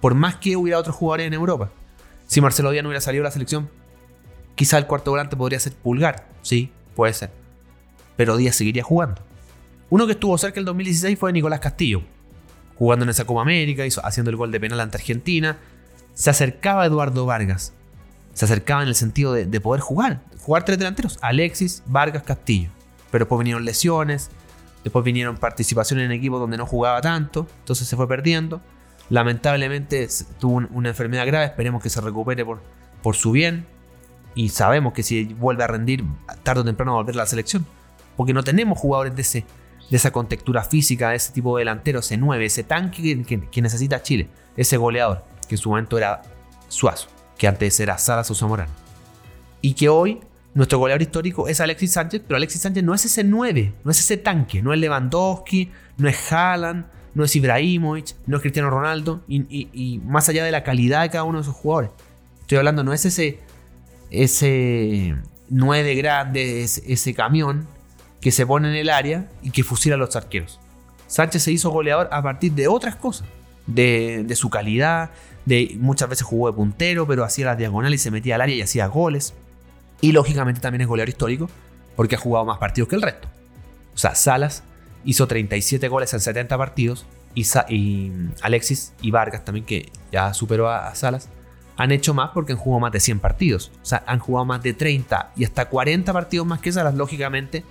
Por 0.01 0.15
más 0.15 0.37
que 0.37 0.57
hubiera 0.57 0.79
otros 0.79 0.97
jugadores 0.97 1.27
en 1.27 1.35
Europa. 1.35 1.71
Si 2.27 2.41
Marcelo 2.41 2.71
Díaz 2.71 2.83
no 2.83 2.91
hubiera 2.91 3.01
salido 3.01 3.23
de 3.23 3.29
la 3.29 3.33
selección, 3.33 3.71
Quizá 4.55 4.79
el 4.79 4.87
cuarto 4.87 5.11
volante 5.11 5.37
podría 5.37 5.59
ser 5.61 5.73
Pulgar, 5.73 6.27
sí, 6.43 6.71
puede 6.95 7.13
ser. 7.15 7.31
Pero 8.17 8.37
Díaz 8.37 8.57
seguiría 8.57 8.85
jugando. 8.85 9.23
Uno 9.91 10.07
que 10.07 10.13
estuvo 10.13 10.37
cerca 10.39 10.61
el 10.61 10.67
2016 10.67 11.19
fue 11.19 11.33
Nicolás 11.33 11.61
Castillo, 11.61 12.03
jugando 12.77 13.05
en 13.05 13.11
esa 13.11 13.25
Copa 13.25 13.43
América, 13.43 13.85
hizo, 13.87 14.05
haciendo 14.05 14.31
el 14.31 14.37
gol 14.37 14.51
de 14.51 14.61
penal 14.61 14.81
ante 14.81 14.97
Argentina. 14.97 15.59
Se 16.15 16.31
acercaba 16.31 16.87
Eduardo 16.87 17.27
Vargas. 17.27 17.73
Se 18.35 18.45
acercaba 18.45 18.83
en 18.83 18.89
el 18.89 18.95
sentido 18.95 19.33
de, 19.33 19.61
poder 19.61 19.81
jugar. 19.81 20.21
Jugar 20.41 20.65
tres 20.65 20.79
delanteros. 20.79 21.19
Alexis, 21.21 21.83
Vargas, 21.87 22.23
Castillo. 22.23 22.71
Pero 23.11 23.25
después 23.25 23.39
vinieron 23.39 23.65
lesiones. 23.65 24.31
Después 24.85 25.05
vinieron 25.05 25.37
participaciones 25.37 26.07
en 26.07 26.13
equipos 26.13 26.41
donde 26.41 26.57
no 26.57 26.67
jugaba 26.67 27.01
tanto, 27.01 27.47
entonces 27.61 27.87
se 27.87 27.97
fue 27.97 28.09
perdiendo. 28.09 28.61
Lamentablemente 29.11 30.09
tuvo 30.41 30.67
una 30.71 30.89
enfermedad 30.89 31.27
grave, 31.27 31.47
esperemos 31.47 31.83
que 31.83 31.91
se 31.91 32.01
recupere 32.01 32.45
por, 32.45 32.63
por 33.03 33.15
su 33.15 33.31
bien. 33.31 33.67
Y 34.35 34.49
sabemos 34.49 34.93
que 34.93 35.03
si 35.03 35.25
vuelve 35.25 35.65
a 35.65 35.67
rendir, 35.67 36.05
tarde 36.43 36.63
o 36.63 36.65
temprano 36.65 36.93
va 36.93 36.99
a 36.99 37.03
volver 37.03 37.15
a 37.17 37.19
la 37.19 37.27
selección. 37.27 37.67
Porque 38.17 38.33
no 38.33 38.43
tenemos 38.43 38.79
jugadores 38.79 39.15
de, 39.15 39.23
ese, 39.23 39.45
de 39.91 39.97
esa 39.97 40.11
contextura 40.11 40.65
física, 40.65 41.11
de 41.11 41.17
ese 41.17 41.33
tipo 41.33 41.57
de 41.57 41.63
delantero, 41.63 42.01
ese 42.01 42.17
9, 42.17 42.45
ese 42.45 42.65
tanque 42.65 43.25
que, 43.51 43.63
necesita 43.63 44.03
Chile, 44.03 44.29
ese 44.57 44.77
goleador, 44.77 45.25
que 45.49 45.55
en 45.55 45.59
su 45.59 45.71
momento 45.71 45.99
era 45.99 46.23
Suazo, 46.69 47.09
que 47.39 47.49
antes 47.49 47.79
era 47.81 47.99
Salas 47.99 48.31
o 48.31 48.35
Zamorano. 48.35 48.73
Y 49.61 49.75
que 49.75 49.89
hoy 49.89 50.21
nuestro 50.55 50.79
goleador 50.79 51.03
histórico 51.03 51.49
es 51.49 51.61
Alexis 51.61 51.93
Sánchez, 51.93 52.23
pero 52.27 52.37
Alexis 52.37 52.61
Sánchez 52.61 52.85
no 52.85 52.95
es 52.95 53.05
ese 53.05 53.25
9, 53.25 53.73
no 53.85 53.91
es 53.91 53.99
ese 53.99 54.19
tanque, 54.19 54.63
no 54.63 54.73
es 54.73 54.81
Lewandowski, 54.81 55.71
no 55.97 56.09
es 56.09 56.33
Haaland, 56.33 56.87
no 57.15 57.25
es 57.25 57.37
Ibrahimovic, 57.37 58.15
no 58.27 58.37
es 58.37 58.43
Cristiano 58.43 58.71
Ronaldo, 58.71 59.23
y, 59.29 60.01
más 60.05 60.29
allá 60.29 60.45
de 60.45 60.51
la 60.51 60.63
calidad 60.63 61.03
de 61.03 61.11
cada 61.11 61.25
uno 61.25 61.39
de 61.39 61.43
esos 61.43 61.55
jugadores. 61.55 61.91
Estoy 62.43 62.59
hablando, 62.59 62.85
no 62.85 62.93
es 62.93 63.05
ese, 63.05 63.41
ese 64.13 65.17
9 65.49 65.95
grande, 65.95 66.63
ese, 66.63 67.15
camión 67.15 67.67
que 68.21 68.31
se 68.31 68.47
pone 68.47 68.69
en 68.69 68.77
el 68.77 68.91
área 68.91 69.29
y 69.43 69.51
que 69.51 69.65
fusila 69.65 69.97
a 69.97 69.99
los 69.99 70.15
arqueros. 70.15 70.61
Sánchez 71.09 71.43
se 71.43 71.53
hizo 71.53 71.71
goleador 71.71 72.09
a 72.13 72.23
partir 72.23 72.53
de 72.53 72.69
otras 72.69 72.95
cosas, 72.95 73.27
de, 73.67 74.31
su 74.37 74.51
calidad, 74.51 75.11
de 75.45 75.77
muchas 75.79 76.09
veces 76.09 76.25
jugó 76.25 76.51
de 76.51 76.57
puntero, 76.57 77.07
pero 77.07 77.25
hacía 77.25 77.47
las 77.47 77.59
diagonales 77.59 78.01
y 78.01 78.05
se 78.05 78.11
metía 78.11 78.37
al 78.37 78.43
área 78.43 78.55
y 78.55 78.63
hacía 78.63 78.87
goles. 78.87 79.35
Y 80.01 80.13
lógicamente 80.13 80.61
también 80.61 80.83
es 80.83 80.89
goleador 80.89 81.09
histórico 81.09 81.49
porque 81.97 82.17
ha 82.17 82.19
jugado 82.19 82.45
más 82.45 82.59
partidos 82.59 82.89
que 82.89 82.97
el 82.97 83.03
resto. 83.03 83.29
O 83.95 83.99
sea, 83.99 84.15
Salas 84.15 84.63
hizo 85.05 85.27
37 85.27 85.89
goles 85.89 86.13
en 86.15 86.21
70 86.21 86.57
partidos. 86.59 87.07
Y, 87.35 88.13
Alexis 88.43 88.93
y 89.01 89.11
Vargas 89.11 89.45
también, 89.45 89.65
que 89.65 89.91
ya 90.11 90.35
superó 90.35 90.69
a, 90.69 90.95
Salas, 90.95 91.29
han 91.77 91.93
hecho 91.93 92.15
más 92.15 92.31
porque 92.31 92.53
han 92.53 92.59
jugado 92.59 92.81
más 92.81 92.93
de 92.93 93.01
100 93.01 93.21
partidos. 93.21 93.73
O 93.83 93.85
sea, 93.85 94.03
han 94.07 94.19
jugado 94.19 94.45
más 94.45 94.63
de 94.63 94.75
30 94.75 95.33
y 95.37 95.45
hasta 95.45 95.69
40 95.69 96.13
partidos 96.13 96.47
más 96.47 96.61
que 96.61 96.73
Salas, 96.73 96.95
lógicamente 96.95 97.65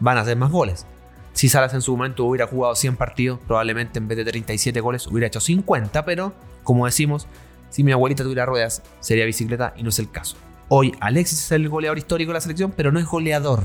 van 0.00 0.18
a 0.18 0.22
hacer 0.22 0.36
más 0.36 0.50
goles. 0.50 0.86
Si 1.32 1.48
Salas 1.48 1.74
en 1.74 1.82
su 1.82 1.92
momento 1.92 2.24
hubiera 2.24 2.46
jugado 2.46 2.74
100 2.74 2.96
partidos, 2.96 3.38
probablemente 3.46 3.98
en 3.98 4.08
vez 4.08 4.18
de 4.18 4.24
37 4.24 4.80
goles 4.80 5.06
hubiera 5.06 5.26
hecho 5.26 5.40
50, 5.40 6.04
pero 6.04 6.32
como 6.64 6.86
decimos, 6.86 7.28
si 7.70 7.84
mi 7.84 7.92
abuelita 7.92 8.22
tuviera 8.22 8.46
ruedas, 8.46 8.82
sería 9.00 9.24
bicicleta 9.24 9.74
y 9.76 9.82
no 9.82 9.90
es 9.90 9.98
el 9.98 10.10
caso. 10.10 10.36
Hoy 10.68 10.94
Alexis 11.00 11.44
es 11.44 11.52
el 11.52 11.68
goleador 11.68 11.98
histórico 11.98 12.30
de 12.30 12.34
la 12.34 12.40
selección, 12.40 12.72
pero 12.76 12.92
no 12.92 12.98
es 12.98 13.06
goleador, 13.06 13.64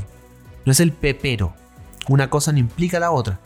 no 0.66 0.72
es 0.72 0.80
el 0.80 0.92
pepero. 0.92 1.54
Una 2.08 2.30
cosa 2.30 2.52
no 2.52 2.60
implica 2.60 3.00
la 3.00 3.12
otra. 3.12 3.40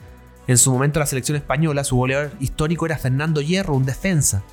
En 0.47 0.57
su 0.57 0.71
momento 0.71 0.99
la 0.99 1.05
selección 1.05 1.35
española, 1.35 1.83
su 1.83 1.95
goleador 1.95 2.31
histórico 2.39 2.85
era 2.85 2.97
Fernando 2.97 3.41
Hierro, 3.41 3.73
un 3.75 3.85
defensa. 3.85 4.43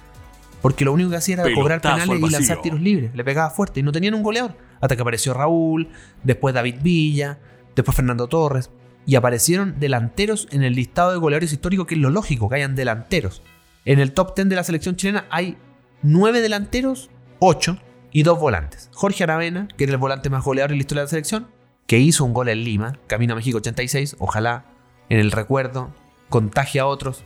Porque 0.65 0.87
lo 0.87 0.95
único 0.95 1.11
que 1.11 1.17
hacía 1.17 1.35
era 1.35 1.55
cobrar 1.55 1.83
penales 1.83 2.19
y 2.19 2.31
lanzar 2.31 2.63
tiros 2.63 2.81
libres. 2.81 3.15
Le 3.15 3.23
pegaba 3.23 3.51
fuerte 3.51 3.81
y 3.81 3.83
no 3.83 3.93
tenían 3.93 4.15
un 4.15 4.23
goleador. 4.23 4.57
Hasta 4.81 4.97
que 4.97 5.03
apareció 5.03 5.35
Raúl, 5.35 5.91
después 6.23 6.55
David 6.55 6.77
Villa, 6.81 7.39
después 7.77 7.95
Fernando 7.95 8.29
Torres. 8.29 8.71
Y 9.05 9.17
aparecieron 9.17 9.79
delanteros 9.79 10.49
en 10.53 10.63
el 10.63 10.75
listado 10.75 11.13
de 11.13 11.19
goleadores 11.19 11.53
históricos, 11.53 11.87
que 11.87 11.97
es 11.97 12.01
lo 12.01 12.09
lógico, 12.09 12.49
que 12.49 12.55
hayan 12.55 12.77
delanteros. 12.77 13.43
En 13.85 13.99
el 13.99 14.13
top 14.13 14.35
10 14.35 14.49
de 14.49 14.57
la 14.57 14.65
selección 14.65 14.97
chilena 14.97 15.27
hay 15.29 15.59
9 16.01 16.41
delanteros, 16.41 17.11
8 17.41 17.77
y 18.11 18.23
2 18.23 18.41
volantes. 18.41 18.89
Jorge 18.95 19.23
Aravena, 19.25 19.69
que 19.77 19.85
era 19.85 19.93
el 19.93 19.99
volante 19.99 20.31
más 20.31 20.45
goleador 20.45 20.73
en 20.73 20.79
la 20.79 20.81
historia 20.81 21.03
de 21.03 21.05
la 21.09 21.11
selección, 21.11 21.49
que 21.87 21.99
hizo 21.99 22.25
un 22.25 22.33
gol 22.33 22.49
en 22.49 22.65
Lima, 22.65 22.99
Camino 23.07 23.35
a 23.35 23.37
México 23.37 23.59
86, 23.59 24.17
ojalá 24.19 24.65
en 25.11 25.21
el 25.21 25.31
recuerdo 25.31 25.93
contagie 26.31 26.81
a 26.81 26.87
otros 26.87 27.23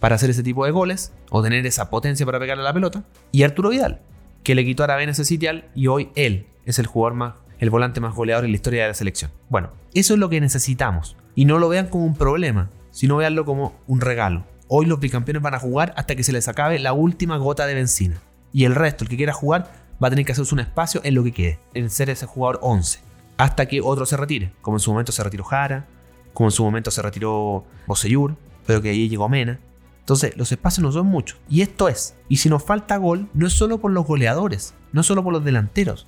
para 0.00 0.16
hacer 0.16 0.30
ese 0.30 0.42
tipo 0.42 0.64
de 0.64 0.70
goles 0.70 1.12
o 1.30 1.42
tener 1.42 1.66
esa 1.66 1.90
potencia 1.90 2.26
para 2.26 2.38
pegarle 2.38 2.62
a 2.62 2.66
la 2.66 2.74
pelota. 2.74 3.04
Y 3.32 3.42
Arturo 3.42 3.70
Vidal, 3.70 4.02
que 4.42 4.54
le 4.54 4.64
quitó 4.64 4.82
a 4.82 4.84
Aravena 4.84 5.12
ese 5.12 5.24
sitial 5.24 5.70
y 5.74 5.86
hoy 5.86 6.10
él 6.14 6.46
es 6.64 6.78
el 6.78 6.86
jugador 6.86 7.14
más, 7.14 7.34
el 7.58 7.70
volante 7.70 8.00
más 8.00 8.14
goleador 8.14 8.44
en 8.44 8.52
la 8.52 8.56
historia 8.56 8.82
de 8.82 8.88
la 8.88 8.94
selección. 8.94 9.30
Bueno, 9.48 9.70
eso 9.94 10.14
es 10.14 10.20
lo 10.20 10.28
que 10.28 10.40
necesitamos. 10.40 11.16
Y 11.34 11.44
no 11.44 11.58
lo 11.58 11.68
vean 11.68 11.88
como 11.88 12.04
un 12.04 12.14
problema, 12.14 12.70
sino 12.90 13.16
veanlo 13.16 13.44
como 13.44 13.74
un 13.86 14.00
regalo. 14.00 14.44
Hoy 14.68 14.86
los 14.86 15.00
bicampeones 15.00 15.42
van 15.42 15.54
a 15.54 15.60
jugar 15.60 15.94
hasta 15.96 16.16
que 16.16 16.24
se 16.24 16.32
les 16.32 16.48
acabe 16.48 16.78
la 16.78 16.92
última 16.92 17.36
gota 17.36 17.66
de 17.66 17.74
benzina. 17.74 18.20
Y 18.52 18.64
el 18.64 18.74
resto, 18.74 19.04
el 19.04 19.10
que 19.10 19.16
quiera 19.16 19.32
jugar, 19.32 19.70
va 20.02 20.08
a 20.08 20.10
tener 20.10 20.24
que 20.24 20.32
hacerse 20.32 20.54
un 20.54 20.60
espacio 20.60 21.00
en 21.04 21.14
lo 21.14 21.22
que 21.24 21.32
quede, 21.32 21.58
en 21.74 21.90
ser 21.90 22.10
ese 22.10 22.26
jugador 22.26 22.58
11 22.62 23.06
hasta 23.36 23.66
que 23.66 23.80
otro 23.80 24.06
se 24.06 24.16
retire, 24.16 24.52
como 24.62 24.76
en 24.76 24.80
su 24.80 24.90
momento 24.90 25.12
se 25.12 25.22
retiró 25.22 25.44
Jara, 25.44 25.86
como 26.32 26.48
en 26.48 26.52
su 26.52 26.64
momento 26.64 26.90
se 26.90 27.02
retiró 27.02 27.64
Boseyur, 27.86 28.36
pero 28.66 28.82
que 28.82 28.90
ahí 28.90 29.08
llegó 29.08 29.28
Mena. 29.28 29.60
Entonces, 30.06 30.36
los 30.36 30.52
espacios 30.52 30.84
no 30.84 30.92
son 30.92 31.08
muchos. 31.08 31.36
Y 31.48 31.62
esto 31.62 31.88
es. 31.88 32.14
Y 32.28 32.36
si 32.36 32.48
nos 32.48 32.62
falta 32.62 32.96
gol, 32.96 33.28
no 33.34 33.48
es 33.48 33.54
solo 33.54 33.78
por 33.78 33.90
los 33.90 34.06
goleadores, 34.06 34.72
no 34.92 35.00
es 35.00 35.06
solo 35.08 35.24
por 35.24 35.32
los 35.32 35.44
delanteros. 35.44 36.06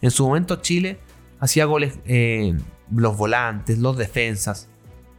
En 0.00 0.12
su 0.12 0.24
momento 0.24 0.62
Chile 0.62 1.00
hacía 1.40 1.64
goles 1.64 1.98
eh, 2.04 2.56
los 2.94 3.16
volantes, 3.16 3.78
los 3.78 3.96
defensas. 3.96 4.68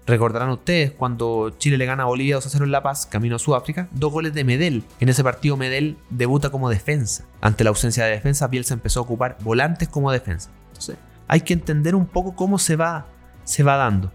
Recordarán 0.07 0.47
ustedes 0.47 0.91
cuando 0.91 1.49
Chile 1.57 1.77
le 1.77 1.85
gana 1.85 2.03
a 2.03 2.05
Bolivia 2.05 2.35
2 2.35 2.45
a 2.45 2.49
0 2.49 2.63
en 2.63 2.71
La 2.71 2.81
Paz, 2.81 3.05
camino 3.05 3.35
a 3.35 3.39
Sudáfrica, 3.39 3.89
dos 3.91 4.13
goles 4.13 4.33
de 4.33 4.45
Medel. 4.45 4.85
En 5.01 5.09
ese 5.09 5.25
partido 5.25 5.57
Medel 5.57 5.97
debuta 6.09 6.51
como 6.51 6.69
defensa. 6.69 7.25
Ante 7.41 7.65
la 7.65 7.71
ausencia 7.71 8.05
de 8.05 8.11
defensa, 8.11 8.47
Bielsa 8.47 8.73
empezó 8.73 9.01
a 9.01 9.03
ocupar 9.03 9.39
volantes 9.41 9.89
como 9.89 10.09
defensa. 10.09 10.51
Entonces, 10.69 10.95
hay 11.27 11.41
que 11.41 11.51
entender 11.51 11.95
un 11.95 12.05
poco 12.05 12.33
cómo 12.33 12.59
se 12.59 12.77
va, 12.77 13.07
se 13.43 13.61
va 13.63 13.75
dando. 13.75 14.09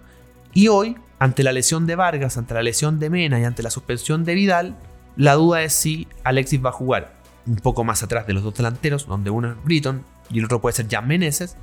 Y 0.55 0.69
hoy, 0.69 0.97
ante 1.19 1.43
la 1.43 1.53
lesión 1.53 1.87
de 1.87 1.97
Vargas, 1.97 2.37
ante 2.37 2.55
la 2.55 2.63
lesión 2.63 2.99
de 2.99 3.11
Mena 3.11 3.41
y 3.41 3.45
ante 3.45 3.63
la 3.63 3.71
suspensión 3.71 4.25
de 4.25 4.35
Vidal, 4.35 4.77
la 5.17 5.35
duda 5.35 5.63
es 5.63 5.73
si 5.73 6.09
Alexis 6.25 6.65
va 6.65 6.71
a 6.71 6.73
jugar 6.73 7.15
un 7.47 7.57
poco 7.57 7.85
más 7.85 8.03
atrás 8.03 8.27
de 8.27 8.35
los 8.35 8.43
dos 8.43 8.55
delanteros, 8.55 9.07
donde 9.07 9.31
uno 9.31 9.53
es 9.53 9.65
Britton 9.65 10.05
y 10.31 10.39
el 10.39 10.45
otro 10.45 10.61
puede 10.61 10.75
ser 10.75 10.89
Jan 10.91 11.07
Meneses, 11.07 11.57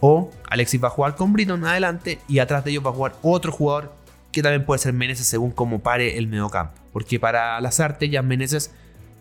o 0.00 0.30
Alexis 0.48 0.82
va 0.82 0.88
a 0.88 0.90
jugar 0.90 1.16
con 1.16 1.32
Britton 1.32 1.64
adelante 1.64 2.18
y 2.28 2.38
atrás 2.38 2.64
de 2.64 2.70
ellos 2.70 2.84
va 2.84 2.90
a 2.90 2.94
jugar 2.94 3.14
otro 3.22 3.52
jugador 3.52 3.92
que 4.32 4.42
también 4.42 4.64
puede 4.64 4.78
ser 4.78 4.92
Meneses 4.92 5.26
según 5.26 5.50
cómo 5.50 5.80
pare 5.80 6.18
el 6.18 6.26
mediocampo. 6.26 6.74
Porque 6.92 7.20
para 7.20 7.60
las 7.60 7.80
artes, 7.80 8.10
Jan 8.12 8.26
Meneses 8.26 8.72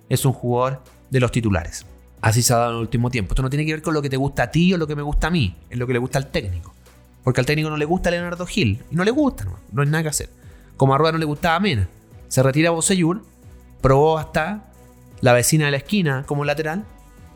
es 0.09 0.25
un 0.25 0.33
jugador 0.33 0.81
de 1.09 1.19
los 1.19 1.31
titulares. 1.31 1.85
Así 2.21 2.41
se 2.41 2.53
ha 2.53 2.57
dado 2.57 2.71
en 2.71 2.75
el 2.77 2.81
último 2.81 3.09
tiempo. 3.09 3.33
Esto 3.33 3.43
no 3.43 3.49
tiene 3.49 3.65
que 3.65 3.73
ver 3.73 3.81
con 3.81 3.93
lo 3.93 4.01
que 4.01 4.09
te 4.09 4.17
gusta 4.17 4.43
a 4.43 4.51
ti 4.51 4.73
o 4.73 4.77
lo 4.77 4.87
que 4.87 4.95
me 4.95 5.01
gusta 5.01 5.27
a 5.27 5.29
mí, 5.29 5.55
es 5.69 5.77
lo 5.77 5.85
que 5.87 5.93
le 5.93 5.99
gusta 5.99 6.17
al 6.17 6.27
técnico. 6.27 6.73
Porque 7.27 7.41
al 7.41 7.45
técnico 7.45 7.69
no 7.69 7.75
le 7.75 7.83
gusta 7.83 8.09
Leonardo 8.09 8.45
Gil 8.45 8.81
y 8.89 8.95
no 8.95 9.03
le 9.03 9.11
gusta, 9.11 9.43
no, 9.73 9.81
hay 9.81 9.89
nada 9.89 10.01
que 10.01 10.07
hacer. 10.07 10.29
Como 10.77 10.93
a 10.93 10.97
Rueda 10.97 11.11
no 11.11 11.17
le 11.17 11.25
gustaba 11.25 11.59
Mena. 11.59 11.89
Se 12.29 12.41
retira 12.41 12.69
Boseyur, 12.69 13.21
probó 13.81 14.17
hasta 14.17 14.71
la 15.19 15.33
vecina 15.33 15.65
de 15.65 15.71
la 15.71 15.77
esquina 15.77 16.23
como 16.25 16.45
lateral, 16.45 16.85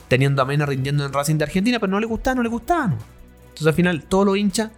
teniendo 0.07 0.41
a 0.41 0.45
Mena 0.45 0.65
rindiendo 0.65 1.05
en 1.05 1.11
Racing 1.11 1.35
de 1.35 1.43
Argentina, 1.43 1.77
pero 1.77 1.91
no 1.91 1.99
le 1.99 2.05
gustaba, 2.05 2.35
no 2.35 2.41
le 2.41 2.47
gustaba. 2.47 2.95
Entonces 3.41 3.67
al 3.67 3.73
final 3.73 4.03
todos 4.03 4.25
los 4.25 4.37
hinchas 4.37 4.71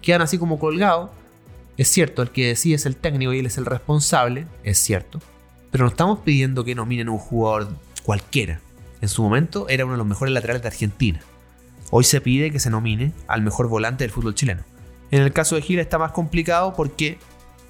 quedan 0.00 0.22
así 0.22 0.38
como 0.38 0.60
colgados. 0.60 1.10
Es 1.76 1.88
cierto, 1.88 2.22
el 2.22 2.30
que 2.30 2.46
decide 2.46 2.76
es 2.76 2.86
el 2.86 2.94
técnico 2.94 3.32
y 3.32 3.40
él 3.40 3.46
es 3.46 3.58
el 3.58 3.66
responsable, 3.66 4.46
es 4.62 4.78
cierto. 4.78 5.18
Pero 5.72 5.82
no 5.82 5.90
estamos 5.90 6.20
pidiendo 6.20 6.62
que 6.62 6.76
nominen 6.76 7.08
un 7.08 7.18
jugador 7.18 7.66
cualquiera. 8.04 8.60
En 9.00 9.08
su 9.08 9.24
momento 9.24 9.68
era 9.68 9.84
uno 9.84 9.94
de 9.94 9.98
los 9.98 10.06
mejores 10.06 10.32
laterales 10.32 10.62
de 10.62 10.68
Argentina. 10.68 11.20
Hoy 11.94 12.04
se 12.04 12.22
pide 12.22 12.50
que 12.50 12.58
se 12.58 12.70
nomine 12.70 13.12
al 13.28 13.42
mejor 13.42 13.68
volante 13.68 14.02
del 14.02 14.10
fútbol 14.10 14.34
chileno. 14.34 14.62
En 15.10 15.20
el 15.20 15.30
caso 15.30 15.56
de 15.56 15.60
Gil 15.60 15.78
está 15.78 15.98
más 15.98 16.12
complicado 16.12 16.72
porque, 16.72 17.18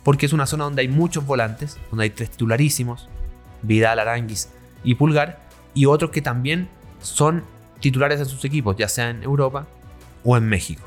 porque 0.04 0.26
es 0.26 0.32
una 0.32 0.46
zona 0.46 0.62
donde 0.62 0.82
hay 0.82 0.86
muchos 0.86 1.26
volantes, 1.26 1.76
donde 1.90 2.04
hay 2.04 2.10
tres 2.10 2.30
titularísimos, 2.30 3.08
Vidal, 3.62 3.98
Aranguis 3.98 4.48
y 4.84 4.94
Pulgar, 4.94 5.40
y 5.74 5.86
otros 5.86 6.12
que 6.12 6.22
también 6.22 6.68
son 7.00 7.42
titulares 7.80 8.20
en 8.20 8.26
sus 8.26 8.44
equipos, 8.44 8.76
ya 8.76 8.88
sea 8.88 9.10
en 9.10 9.24
Europa 9.24 9.66
o 10.22 10.36
en 10.36 10.48
México. 10.48 10.84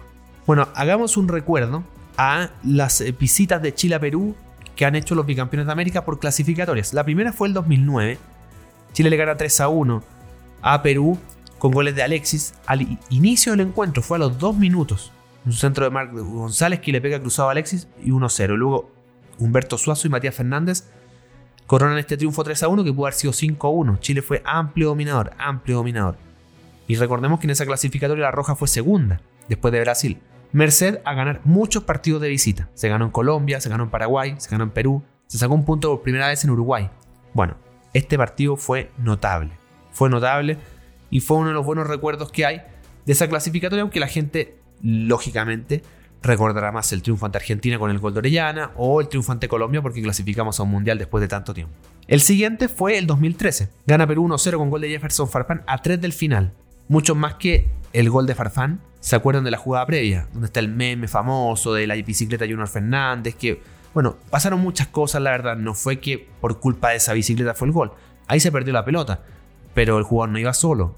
Bueno, 0.47 0.69
hagamos 0.73 1.17
un 1.17 1.27
recuerdo 1.27 1.83
a 2.15 2.51
las 2.63 3.03
visitas 3.19 3.61
de 3.61 3.75
Chile 3.75 3.95
a 3.95 3.99
Perú 3.99 4.33
que 4.77 4.85
han 4.85 4.95
hecho 4.95 5.13
los 5.13 5.25
bicampeones 5.25 5.65
de 5.65 5.73
América 5.73 6.05
por 6.05 6.19
clasificatorias. 6.19 6.93
La 6.93 7.03
primera 7.03 7.33
fue 7.33 7.49
el 7.49 7.53
2009. 7.53 8.17
Chile 8.93 9.09
le 9.09 9.17
gana 9.17 9.35
3 9.35 9.59
a 9.59 9.67
1 9.67 10.03
a 10.61 10.81
Perú 10.81 11.19
con 11.59 11.71
goles 11.71 11.95
de 11.95 12.03
Alexis 12.03 12.53
al 12.65 12.99
inicio 13.09 13.51
del 13.51 13.61
encuentro, 13.61 14.03
fue 14.03 14.17
a 14.17 14.19
los 14.19 14.37
dos 14.37 14.55
minutos. 14.55 15.11
Un 15.45 15.53
centro 15.53 15.85
de 15.85 15.91
Marc 15.91 16.11
González 16.11 16.79
que 16.79 16.91
le 16.91 17.01
pega 17.01 17.19
cruzado 17.19 17.49
a 17.49 17.51
Alexis 17.51 17.87
y 18.03 18.09
1-0. 18.09 18.55
Luego 18.55 18.91
Humberto 19.37 19.77
Suazo 19.77 20.07
y 20.07 20.09
Matías 20.09 20.35
Fernández 20.35 20.85
coronan 21.67 21.97
este 21.97 22.17
triunfo 22.17 22.43
3 22.43 22.63
1 22.63 22.83
que 22.83 22.93
pudo 22.93 23.05
haber 23.05 23.13
sido 23.13 23.33
5 23.33 23.69
1. 23.69 23.97
Chile 23.99 24.21
fue 24.21 24.41
amplio 24.45 24.87
dominador, 24.87 25.33
amplio 25.37 25.77
dominador. 25.77 26.17
Y 26.87 26.95
recordemos 26.95 27.39
que 27.39 27.47
en 27.47 27.51
esa 27.51 27.65
clasificatoria 27.65 28.25
la 28.25 28.31
Roja 28.31 28.55
fue 28.55 28.67
segunda, 28.67 29.21
después 29.47 29.71
de 29.71 29.81
Brasil. 29.81 30.19
Merced 30.51 30.99
a 31.03 31.13
ganar 31.13 31.41
muchos 31.43 31.83
partidos 31.83 32.21
de 32.21 32.29
visita. 32.29 32.69
Se 32.73 32.89
ganó 32.89 33.05
en 33.05 33.11
Colombia, 33.11 33.61
se 33.61 33.69
ganó 33.69 33.83
en 33.83 33.89
Paraguay, 33.89 34.35
se 34.37 34.49
ganó 34.49 34.63
en 34.63 34.69
Perú, 34.71 35.03
se 35.27 35.37
sacó 35.37 35.53
un 35.53 35.65
punto 35.65 35.89
por 35.89 36.01
primera 36.01 36.27
vez 36.27 36.43
en 36.43 36.51
Uruguay. 36.51 36.89
Bueno, 37.33 37.57
este 37.93 38.17
partido 38.17 38.55
fue 38.55 38.91
notable 38.97 39.51
fue 39.95 40.09
notable 40.09 40.57
y 41.09 41.19
fue 41.19 41.37
uno 41.37 41.49
de 41.49 41.53
los 41.53 41.65
buenos 41.65 41.87
recuerdos 41.87 42.31
que 42.31 42.45
hay 42.45 42.61
de 43.05 43.13
esa 43.13 43.27
clasificatoria, 43.27 43.81
aunque 43.81 43.99
la 43.99 44.07
gente, 44.07 44.57
lógicamente, 44.81 45.83
recordará 46.21 46.71
más 46.71 46.91
el 46.91 47.01
triunfo 47.01 47.25
ante 47.25 47.37
Argentina 47.37 47.77
con 47.77 47.91
el 47.91 47.99
gol 47.99 48.13
de 48.13 48.19
Orellana 48.19 48.71
o 48.75 48.99
el 48.99 49.07
triunfo 49.07 49.31
ante 49.31 49.47
Colombia 49.47 49.81
porque 49.81 50.01
clasificamos 50.01 50.59
a 50.59 50.63
un 50.63 50.71
mundial 50.71 50.97
después 50.97 51.21
de 51.21 51.27
tanto 51.27 51.53
tiempo. 51.53 51.73
El 52.07 52.21
siguiente 52.21 52.67
fue 52.67 52.97
el 52.97 53.07
2013. 53.07 53.69
Gana 53.87 54.05
Perú 54.07 54.27
1-0 54.27 54.57
con 54.57 54.69
gol 54.69 54.81
de 54.81 54.89
Jefferson 54.89 55.27
Farfán 55.27 55.63
a 55.67 55.81
3 55.81 56.01
del 56.01 56.13
final. 56.13 56.53
Mucho 56.87 57.15
más 57.15 57.35
que 57.35 57.69
el 57.93 58.09
gol 58.09 58.27
de 58.27 58.35
Farfán. 58.35 58.81
¿Se 58.99 59.15
acuerdan 59.15 59.43
de 59.43 59.51
la 59.51 59.57
jugada 59.57 59.85
previa? 59.85 60.27
Donde 60.33 60.47
está 60.47 60.59
el 60.59 60.69
meme 60.69 61.07
famoso 61.07 61.73
de 61.73 61.87
la 61.87 61.95
bicicleta 61.95 62.45
Junior 62.45 62.67
Fernández. 62.67 63.35
Que, 63.35 63.61
bueno, 63.93 64.17
pasaron 64.29 64.59
muchas 64.59 64.87
cosas, 64.87 65.21
la 65.21 65.31
verdad. 65.31 65.55
No 65.55 65.73
fue 65.73 65.99
que 65.99 66.27
por 66.41 66.59
culpa 66.59 66.89
de 66.89 66.97
esa 66.97 67.13
bicicleta 67.13 67.53
fue 67.53 67.67
el 67.67 67.73
gol. 67.73 67.91
Ahí 68.27 68.39
se 68.39 68.51
perdió 68.51 68.73
la 68.73 68.85
pelota. 68.85 69.23
Pero 69.75 69.99
el 69.99 70.03
jugador 70.03 70.29
no 70.29 70.39
iba 70.39 70.53
solo. 70.53 70.95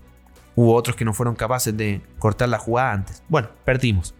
Hubo 0.55 0.73
otros 0.73 0.95
que 0.95 1.03
no 1.03 1.13
fueron 1.13 1.35
capaces 1.35 1.75
de 1.75 2.01
cortar 2.17 2.47
la 2.47 2.59
jugada 2.59 2.93
antes. 2.93 3.21
Bueno, 3.27 3.49
perdimos. 3.65 4.15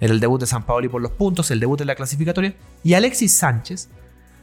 Era 0.00 0.14
el 0.14 0.20
debut 0.20 0.40
de 0.40 0.46
San 0.46 0.64
Paoli 0.64 0.88
por 0.88 1.02
los 1.02 1.12
puntos, 1.12 1.50
el 1.50 1.60
debut 1.60 1.80
en 1.82 1.88
la 1.88 1.94
clasificatoria. 1.94 2.54
Y 2.82 2.94
Alexis 2.94 3.34
Sánchez 3.34 3.90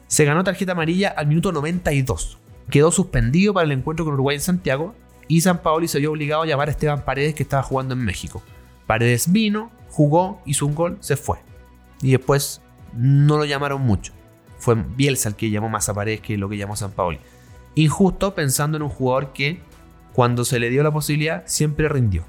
se 0.07 0.25
ganó 0.25 0.43
tarjeta 0.43 0.73
amarilla 0.73 1.09
al 1.09 1.25
minuto 1.25 1.51
92. 1.51 2.37
Quedó 2.69 2.91
suspendido 2.91 3.53
para 3.53 3.65
el 3.65 3.71
encuentro 3.71 4.05
con 4.05 4.13
Uruguay 4.13 4.35
en 4.35 4.41
Santiago 4.41 4.93
y 5.27 5.41
San 5.41 5.61
Paoli 5.61 5.87
se 5.87 5.99
vio 5.99 6.11
obligado 6.11 6.43
a 6.43 6.45
llamar 6.45 6.67
a 6.67 6.71
Esteban 6.71 7.03
Paredes 7.03 7.35
que 7.35 7.43
estaba 7.43 7.63
jugando 7.63 7.93
en 7.93 8.03
México. 8.03 8.43
Paredes 8.87 9.31
vino, 9.31 9.71
jugó, 9.89 10.41
hizo 10.45 10.65
un 10.65 10.75
gol, 10.75 10.97
se 10.99 11.17
fue. 11.17 11.39
Y 12.01 12.11
después 12.11 12.61
no 12.93 13.37
lo 13.37 13.45
llamaron 13.45 13.81
mucho. 13.81 14.13
Fue 14.57 14.75
Bielsa 14.75 15.29
el 15.29 15.35
que 15.35 15.49
llamó 15.49 15.69
más 15.69 15.89
a 15.89 15.93
Paredes 15.93 16.21
que 16.21 16.37
lo 16.37 16.49
que 16.49 16.57
llamó 16.57 16.75
San 16.75 16.91
Paoli. 16.91 17.19
Injusto 17.75 18.35
pensando 18.35 18.77
en 18.77 18.83
un 18.83 18.89
jugador 18.89 19.33
que 19.33 19.59
cuando 20.13 20.45
se 20.45 20.59
le 20.59 20.69
dio 20.69 20.83
la 20.83 20.91
posibilidad 20.91 21.43
siempre 21.45 21.89
rindió. 21.89 22.23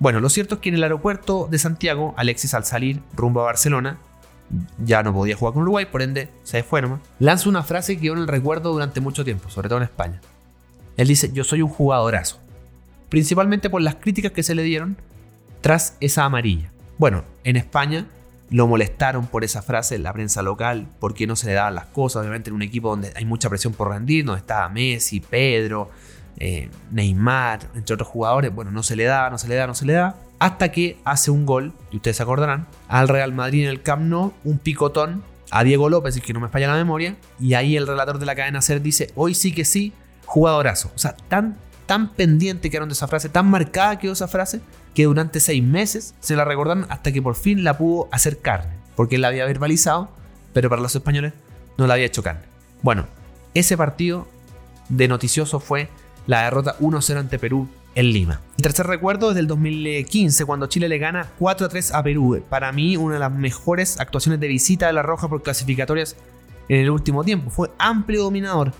Bueno, 0.00 0.20
lo 0.20 0.28
cierto 0.28 0.56
es 0.56 0.60
que 0.60 0.68
en 0.68 0.74
el 0.74 0.82
aeropuerto 0.82 1.48
de 1.50 1.58
Santiago, 1.58 2.14
Alexis 2.16 2.54
al 2.54 2.64
salir 2.64 3.00
rumbo 3.14 3.40
a 3.40 3.44
Barcelona, 3.44 3.98
ya 4.84 5.02
no 5.02 5.14
podía 5.14 5.36
jugar 5.36 5.54
con 5.54 5.62
Uruguay, 5.62 5.86
por 5.86 6.02
ende 6.02 6.28
se 6.42 6.62
fue 6.62 6.82
nomás, 6.82 7.00
lanza 7.18 7.48
una 7.48 7.62
frase 7.62 7.94
que 7.94 8.02
quedó 8.02 8.14
en 8.14 8.20
el 8.20 8.28
recuerdo 8.28 8.72
durante 8.72 9.00
mucho 9.00 9.24
tiempo, 9.24 9.48
sobre 9.48 9.68
todo 9.68 9.78
en 9.78 9.84
España. 9.84 10.20
Él 10.96 11.08
dice, 11.08 11.30
yo 11.32 11.44
soy 11.44 11.62
un 11.62 11.68
jugadorazo, 11.68 12.40
principalmente 13.08 13.70
por 13.70 13.82
las 13.82 13.96
críticas 13.96 14.32
que 14.32 14.42
se 14.42 14.54
le 14.54 14.62
dieron 14.62 14.96
tras 15.60 15.96
esa 16.00 16.24
amarilla. 16.24 16.70
Bueno, 16.98 17.24
en 17.44 17.56
España 17.56 18.06
lo 18.54 18.68
molestaron 18.68 19.26
por 19.26 19.42
esa 19.42 19.62
frase 19.62 19.96
en 19.96 20.04
la 20.04 20.12
prensa 20.12 20.40
local, 20.40 20.86
porque 21.00 21.26
no 21.26 21.34
se 21.34 21.48
le 21.48 21.54
daban 21.54 21.74
las 21.74 21.86
cosas, 21.86 22.20
obviamente 22.20 22.50
en 22.50 22.54
un 22.54 22.62
equipo 22.62 22.88
donde 22.88 23.12
hay 23.16 23.24
mucha 23.24 23.48
presión 23.48 23.72
por 23.72 23.88
rendir, 23.88 24.24
donde 24.24 24.38
estaba 24.38 24.68
Messi, 24.68 25.18
Pedro, 25.18 25.90
eh, 26.38 26.70
Neymar, 26.92 27.58
entre 27.74 27.94
otros 27.94 28.08
jugadores, 28.08 28.54
bueno, 28.54 28.70
no 28.70 28.84
se 28.84 28.94
le 28.94 29.02
da, 29.06 29.28
no 29.28 29.38
se 29.38 29.48
le 29.48 29.56
da, 29.56 29.66
no 29.66 29.74
se 29.74 29.84
le 29.84 29.94
da, 29.94 30.14
hasta 30.38 30.70
que 30.70 30.98
hace 31.04 31.32
un 31.32 31.46
gol, 31.46 31.72
y 31.90 31.96
ustedes 31.96 32.18
se 32.18 32.22
acordarán, 32.22 32.68
al 32.86 33.08
Real 33.08 33.32
Madrid 33.32 33.64
en 33.64 33.70
el 33.70 33.82
Camp 33.82 34.02
Nou, 34.02 34.32
un 34.44 34.58
picotón 34.58 35.24
a 35.50 35.64
Diego 35.64 35.88
López, 35.88 36.16
y 36.16 36.20
que 36.20 36.32
no 36.32 36.38
me 36.38 36.48
falla 36.48 36.68
la 36.68 36.76
memoria, 36.76 37.16
y 37.40 37.54
ahí 37.54 37.76
el 37.76 37.88
relator 37.88 38.20
de 38.20 38.26
la 38.26 38.36
cadena 38.36 38.62
SER 38.62 38.80
dice, 38.80 39.10
hoy 39.16 39.34
sí 39.34 39.52
que 39.52 39.64
sí, 39.64 39.92
jugadorazo. 40.26 40.92
O 40.94 40.98
sea, 41.00 41.16
tan, 41.16 41.56
tan 41.86 42.12
pendiente 42.12 42.70
quedaron 42.70 42.88
de 42.88 42.94
esa 42.94 43.08
frase, 43.08 43.28
tan 43.28 43.46
marcada 43.46 43.98
quedó 43.98 44.12
esa 44.12 44.28
frase, 44.28 44.60
que 44.94 45.04
durante 45.04 45.40
seis 45.40 45.62
meses 45.62 46.14
se 46.20 46.36
la 46.36 46.44
recordaron 46.44 46.86
hasta 46.88 47.12
que 47.12 47.22
por 47.22 47.34
fin 47.34 47.64
la 47.64 47.78
pudo 47.78 48.08
hacer 48.12 48.38
carne, 48.38 48.72
porque 48.96 49.16
él 49.16 49.22
la 49.22 49.28
había 49.28 49.44
verbalizado, 49.44 50.10
pero 50.52 50.70
para 50.70 50.82
los 50.82 50.94
españoles 50.94 51.32
no 51.76 51.86
la 51.86 51.94
había 51.94 52.06
hecho 52.06 52.22
carne. 52.22 52.42
Bueno, 52.82 53.06
ese 53.54 53.76
partido 53.76 54.28
de 54.88 55.08
noticioso 55.08 55.60
fue 55.60 55.88
la 56.26 56.44
derrota 56.44 56.76
1-0 56.78 57.18
ante 57.18 57.38
Perú 57.38 57.68
en 57.94 58.12
Lima. 58.12 58.40
El 58.56 58.62
tercer 58.62 58.86
recuerdo 58.86 59.30
es 59.30 59.36
del 59.36 59.46
2015, 59.46 60.44
cuando 60.44 60.66
Chile 60.66 60.88
le 60.88 60.98
gana 60.98 61.28
4-3 61.38 61.92
a 61.94 62.02
Perú. 62.02 62.42
Para 62.48 62.72
mí, 62.72 62.96
una 62.96 63.14
de 63.14 63.20
las 63.20 63.32
mejores 63.32 64.00
actuaciones 64.00 64.40
de 64.40 64.48
visita 64.48 64.86
de 64.86 64.92
la 64.92 65.02
Roja 65.02 65.28
por 65.28 65.42
clasificatorias 65.42 66.16
en 66.68 66.80
el 66.80 66.90
último 66.90 67.24
tiempo. 67.24 67.50
Fue 67.50 67.70
amplio 67.78 68.22
dominador. 68.22 68.72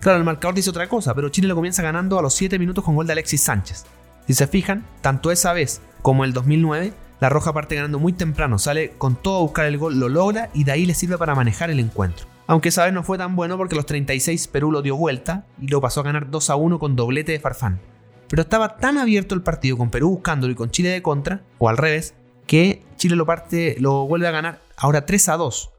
Claro, 0.00 0.18
el 0.18 0.24
marcador 0.24 0.54
dice 0.54 0.70
otra 0.70 0.88
cosa, 0.88 1.14
pero 1.14 1.28
Chile 1.28 1.48
lo 1.48 1.54
comienza 1.54 1.82
ganando 1.82 2.18
a 2.18 2.22
los 2.22 2.34
7 2.34 2.58
minutos 2.58 2.84
con 2.84 2.94
gol 2.94 3.06
de 3.06 3.12
Alexis 3.12 3.42
Sánchez. 3.42 3.84
Si 4.26 4.34
se 4.34 4.46
fijan, 4.46 4.84
tanto 5.00 5.30
esa 5.30 5.52
vez 5.52 5.80
como 6.02 6.24
el 6.24 6.32
2009, 6.32 6.92
la 7.20 7.28
Roja 7.28 7.52
parte 7.52 7.76
ganando 7.76 7.98
muy 7.98 8.12
temprano, 8.12 8.58
sale 8.58 8.90
con 8.98 9.16
todo 9.16 9.38
a 9.38 9.42
buscar 9.42 9.66
el 9.66 9.78
gol, 9.78 9.98
lo 9.98 10.08
logra 10.08 10.50
y 10.52 10.64
de 10.64 10.72
ahí 10.72 10.86
le 10.86 10.94
sirve 10.94 11.16
para 11.16 11.34
manejar 11.34 11.70
el 11.70 11.80
encuentro. 11.80 12.26
Aunque 12.46 12.68
esa 12.68 12.84
vez 12.84 12.92
no 12.92 13.02
fue 13.02 13.18
tan 13.18 13.34
bueno 13.34 13.56
porque 13.56 13.74
los 13.74 13.86
36 13.86 14.48
Perú 14.48 14.70
lo 14.70 14.82
dio 14.82 14.96
vuelta 14.96 15.46
y 15.60 15.68
lo 15.68 15.80
pasó 15.80 16.00
a 16.00 16.04
ganar 16.04 16.30
2 16.30 16.50
a 16.50 16.56
1 16.56 16.78
con 16.78 16.94
doblete 16.94 17.32
de 17.32 17.40
Farfán. 17.40 17.80
Pero 18.28 18.42
estaba 18.42 18.76
tan 18.76 18.98
abierto 18.98 19.34
el 19.34 19.42
partido 19.42 19.76
con 19.76 19.90
Perú 19.90 20.10
buscándolo 20.10 20.52
y 20.52 20.56
con 20.56 20.70
Chile 20.70 20.90
de 20.90 21.02
contra, 21.02 21.42
o 21.58 21.68
al 21.68 21.76
revés, 21.76 22.14
que 22.46 22.82
Chile 22.96 23.16
lo, 23.16 23.26
parte, 23.26 23.76
lo 23.80 24.06
vuelve 24.06 24.28
a 24.28 24.32
ganar 24.32 24.60
ahora 24.76 25.06
3 25.06 25.28
a 25.28 25.36
2, 25.36 25.70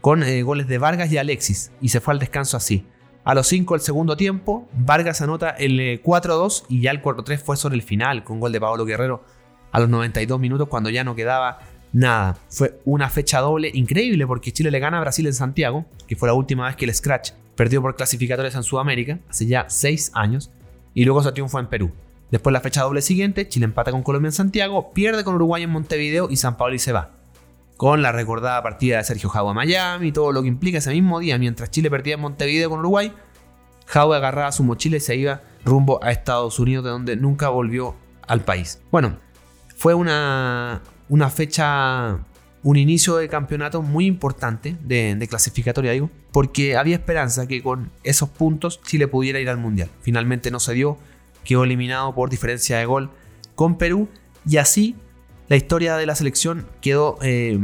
con 0.00 0.22
eh, 0.22 0.42
goles 0.42 0.68
de 0.68 0.78
Vargas 0.78 1.10
y 1.12 1.18
Alexis, 1.18 1.72
y 1.80 1.88
se 1.88 2.00
fue 2.00 2.12
al 2.12 2.20
descanso 2.20 2.56
así. 2.56 2.86
A 3.24 3.34
los 3.34 3.46
5 3.46 3.74
del 3.74 3.80
segundo 3.80 4.18
tiempo, 4.18 4.68
Vargas 4.76 5.22
anota 5.22 5.50
el 5.50 6.00
4 6.02 6.34
a 6.34 6.36
2 6.36 6.66
y 6.68 6.82
ya 6.82 6.90
el 6.90 7.00
4 7.00 7.24
3 7.24 7.42
fue 7.42 7.56
sobre 7.56 7.74
el 7.74 7.82
final, 7.82 8.22
con 8.22 8.38
gol 8.38 8.52
de 8.52 8.60
Pablo 8.60 8.84
Guerrero 8.84 9.24
a 9.72 9.80
los 9.80 9.88
92 9.88 10.38
minutos 10.38 10.68
cuando 10.68 10.90
ya 10.90 11.04
no 11.04 11.14
quedaba 11.14 11.60
nada. 11.94 12.36
Fue 12.50 12.78
una 12.84 13.08
fecha 13.08 13.40
doble 13.40 13.70
increíble 13.72 14.26
porque 14.26 14.52
Chile 14.52 14.70
le 14.70 14.78
gana 14.78 14.98
a 14.98 15.00
Brasil 15.00 15.26
en 15.26 15.32
Santiago, 15.32 15.86
que 16.06 16.16
fue 16.16 16.28
la 16.28 16.34
última 16.34 16.66
vez 16.66 16.76
que 16.76 16.84
el 16.84 16.94
Scratch 16.94 17.30
perdió 17.56 17.80
por 17.80 17.96
clasificatorias 17.96 18.56
en 18.56 18.62
Sudamérica, 18.62 19.18
hace 19.30 19.46
ya 19.46 19.70
seis 19.70 20.10
años, 20.12 20.50
y 20.92 21.06
luego 21.06 21.22
se 21.22 21.32
triunfó 21.32 21.58
en 21.60 21.68
Perú. 21.68 21.92
Después 22.30 22.52
la 22.52 22.60
fecha 22.60 22.82
doble 22.82 23.00
siguiente, 23.00 23.48
Chile 23.48 23.64
empata 23.64 23.90
con 23.90 24.02
Colombia 24.02 24.28
en 24.28 24.32
Santiago, 24.32 24.92
pierde 24.92 25.24
con 25.24 25.36
Uruguay 25.36 25.62
en 25.62 25.70
Montevideo 25.70 26.28
y 26.30 26.36
San 26.36 26.58
Pablo 26.58 26.74
y 26.74 26.78
se 26.78 26.92
va. 26.92 27.13
Con 27.84 28.00
la 28.00 28.12
recordada 28.12 28.62
partida 28.62 28.96
de 28.96 29.04
Sergio 29.04 29.28
Jau 29.28 29.46
a 29.46 29.52
Miami 29.52 30.10
todo 30.10 30.32
lo 30.32 30.40
que 30.40 30.48
implica 30.48 30.78
ese 30.78 30.90
mismo 30.90 31.20
día, 31.20 31.36
mientras 31.36 31.70
Chile 31.70 31.90
perdía 31.90 32.14
en 32.14 32.20
Montevideo 32.22 32.70
con 32.70 32.78
Uruguay, 32.78 33.12
Jau 33.84 34.10
agarraba 34.14 34.52
su 34.52 34.64
mochila 34.64 34.96
y 34.96 35.00
se 35.00 35.16
iba 35.16 35.42
rumbo 35.66 36.02
a 36.02 36.10
Estados 36.10 36.58
Unidos, 36.58 36.82
de 36.82 36.90
donde 36.90 37.16
nunca 37.16 37.50
volvió 37.50 37.94
al 38.26 38.40
país. 38.40 38.80
Bueno, 38.90 39.18
fue 39.76 39.92
una, 39.92 40.80
una 41.10 41.28
fecha, 41.28 42.20
un 42.62 42.76
inicio 42.78 43.16
de 43.16 43.28
campeonato 43.28 43.82
muy 43.82 44.06
importante, 44.06 44.78
de, 44.80 45.26
clasificatoria 45.28 45.92
digo, 45.92 46.08
porque 46.32 46.78
había 46.78 46.96
esperanza 46.96 47.46
que 47.46 47.62
con 47.62 47.90
esos 48.02 48.30
puntos 48.30 48.80
Chile 48.80 49.08
pudiera 49.08 49.40
ir 49.40 49.50
al 49.50 49.58
Mundial. 49.58 49.90
Finalmente 50.00 50.50
no 50.50 50.58
se 50.58 50.72
dio, 50.72 50.96
quedó 51.44 51.64
eliminado 51.64 52.14
por 52.14 52.30
diferencia 52.30 52.78
de 52.78 52.86
gol 52.86 53.10
con 53.54 53.76
Perú 53.76 54.08
y 54.46 54.56
así 54.56 54.96
la 55.48 55.56
historia 55.56 55.96
de 55.96 56.06
la 56.06 56.14
selección 56.14 56.66
quedó, 56.80 57.18
eh, 57.22 57.58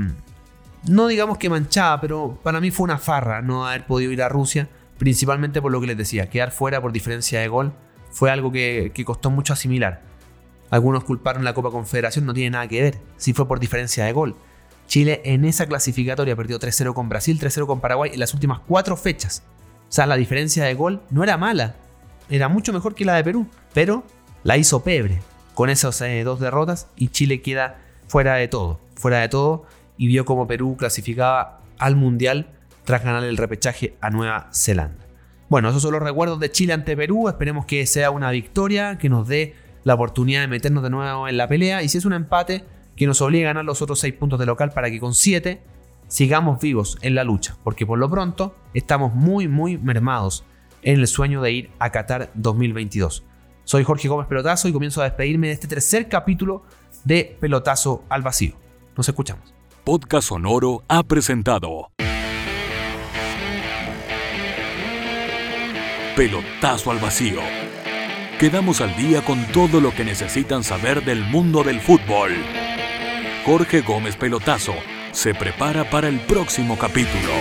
no 0.87 1.07
digamos 1.07 1.38
que 1.38 1.49
manchada, 1.49 2.01
pero 2.01 2.38
para 2.43 2.61
mí 2.61 2.71
fue 2.71 2.85
una 2.85 2.99
farra 2.99 3.43
no 3.43 3.66
haber 3.66 3.87
podido 3.87 4.12
ir 4.12 4.23
a 4.23 4.29
Rusia, 4.29 4.69
principalmente 4.99 5.62
por 5.62 5.73
lo 5.73 5.81
que 5.81 5.87
les 5.87 5.97
decía, 5.97 6.29
quedar 6.29 6.51
fuera 6.53 6.81
por 6.81 6.93
diferencia 6.93 7.40
de 7.40 7.49
gol 7.49 7.73
fue 8.11 8.31
algo 8.31 8.51
que 8.51 8.93
costó 9.07 9.31
mucho 9.31 9.53
asimilar. 9.53 10.03
Algunos 10.71 11.05
culparon 11.05 11.45
la 11.45 11.53
Copa 11.53 11.71
Confederación, 11.71 12.25
no 12.27 12.33
tiene 12.33 12.51
nada 12.51 12.69
que 12.69 12.81
ver, 12.81 12.99
si 13.16 13.33
fue 13.33 13.47
por 13.47 13.59
diferencia 13.59 14.05
de 14.05 14.12
gol. 14.12 14.37
Chile 14.87 15.21
en 15.25 15.45
esa 15.45 15.66
clasificatoria 15.66 16.37
perdió 16.37 16.59
3-0 16.59 16.95
con 16.95 17.09
Brasil, 17.09 17.38
3-0 17.38 17.66
con 17.66 17.81
Paraguay 17.81 18.11
en 18.12 18.21
las 18.21 18.35
últimas 18.35 18.61
cuatro 18.61 18.97
fechas. 18.97 19.43
O 19.88 19.93
sea, 19.93 20.07
la 20.07 20.16
diferencia 20.16 20.64
de 20.64 20.75
gol 20.75 21.03
no 21.11 21.25
era 21.25 21.37
mala, 21.37 21.75
era 22.29 22.49
mucho 22.49 22.73
mejor 22.73 22.95
que 22.95 23.05
la 23.05 23.16
de 23.16 23.25
Perú, 23.25 23.47
pero 23.75 24.05
la 24.45 24.57
hizo 24.57 24.83
pebre 24.83 25.21
con 25.55 25.71
esas 25.71 26.01
eh, 26.01 26.23
dos 26.25 26.41
derrotas 26.41 26.89
y 26.97 27.09
Chile 27.09 27.43
queda 27.43 27.79
fuera 28.09 28.35
de 28.35 28.49
todo, 28.49 28.81
fuera 28.95 29.21
de 29.21 29.29
todo 29.29 29.67
y 29.97 30.07
vio 30.07 30.25
como 30.25 30.47
Perú 30.47 30.77
clasificaba 30.79 31.61
al 31.79 31.97
Mundial 31.97 32.49
tras 32.85 33.05
ganar 33.05 33.25
el 33.25 33.37
repechaje 33.37 33.95
a 34.01 34.11
Nueva 34.11 34.49
Zelanda. 34.53 35.07
Bueno, 35.49 35.69
esos 35.69 35.83
son 35.83 35.93
los 35.93 36.03
recuerdos 36.03 36.41
de 36.41 36.51
Chile 36.51 36.73
ante 36.73 36.97
Perú, 36.97 37.29
esperemos 37.29 37.67
que 37.67 37.87
sea 37.87 38.11
una 38.11 38.31
victoria, 38.31 38.99
que 38.99 39.09
nos 39.09 39.27
dé 39.27 39.55
la 39.85 39.95
oportunidad 39.95 40.43
de 40.43 40.49
meternos 40.49 40.83
de 40.83 40.91
nuevo 40.91 41.29
en 41.29 41.37
la 41.37 41.49
pelea. 41.49 41.83
Y 41.83 41.89
si 41.89 41.99
es 41.99 42.05
un 42.05 42.13
empate, 42.13 42.65
que 42.97 43.07
nos 43.07 43.21
obligue 43.21 43.45
a 43.45 43.49
ganar 43.49 43.65
los 43.65 43.83
otros 43.83 43.99
6 44.01 44.15
puntos 44.15 44.39
de 44.39 44.47
local 44.47 44.73
para 44.73 44.91
que 44.91 45.01
con 45.01 45.15
7 45.15 45.61
sigamos 46.09 46.61
vivos 46.61 46.99
en 47.03 47.15
la 47.15 47.25
lucha. 47.25 47.57
Porque 47.65 47.87
por 47.87 47.99
lo 47.99 48.11
pronto 48.11 48.55
estamos 48.75 49.15
muy, 49.15 49.49
muy 49.49 49.79
mermados 49.79 50.45
en 50.83 51.01
el 51.01 51.07
sueño 51.07 51.41
de 51.43 51.53
ir 51.53 51.71
a 51.79 51.91
Qatar 51.91 52.31
2022. 52.35 53.25
Soy 53.64 53.85
Jorge 53.85 54.09
Gómez 54.09 54.27
Pelotazo 54.27 54.68
y 54.68 54.73
comienzo 54.73 55.01
a 55.01 55.05
despedirme 55.05 55.49
de 55.49 55.53
este 55.55 55.68
tercer 55.68 56.09
capítulo 56.09 56.64
de 57.05 57.37
Pelotazo 57.40 58.05
al 58.09 58.23
Vacío. 58.23 58.55
Nos 58.96 59.09
escuchamos. 59.09 59.55
Podcast 59.85 60.29
Sonoro 60.29 60.83
ha 60.88 61.03
presentado 61.03 61.90
Pelotazo 66.16 66.90
al 66.90 66.99
Vacío 66.99 67.40
quedamos 68.40 68.81
al 68.81 68.96
día 68.96 69.23
con 69.23 69.44
todo 69.53 69.83
lo 69.83 69.94
que 69.94 70.03
necesitan 70.03 70.64
saber 70.64 71.05
del 71.05 71.23
mundo 71.27 71.62
del 71.62 71.79
fútbol. 71.79 72.33
Jorge 73.44 73.83
Gómez 73.83 74.16
Pelotazo 74.16 74.73
se 75.12 75.35
prepara 75.35 75.90
para 75.90 76.09
el 76.09 76.20
próximo 76.20 76.79
capítulo. 76.79 77.35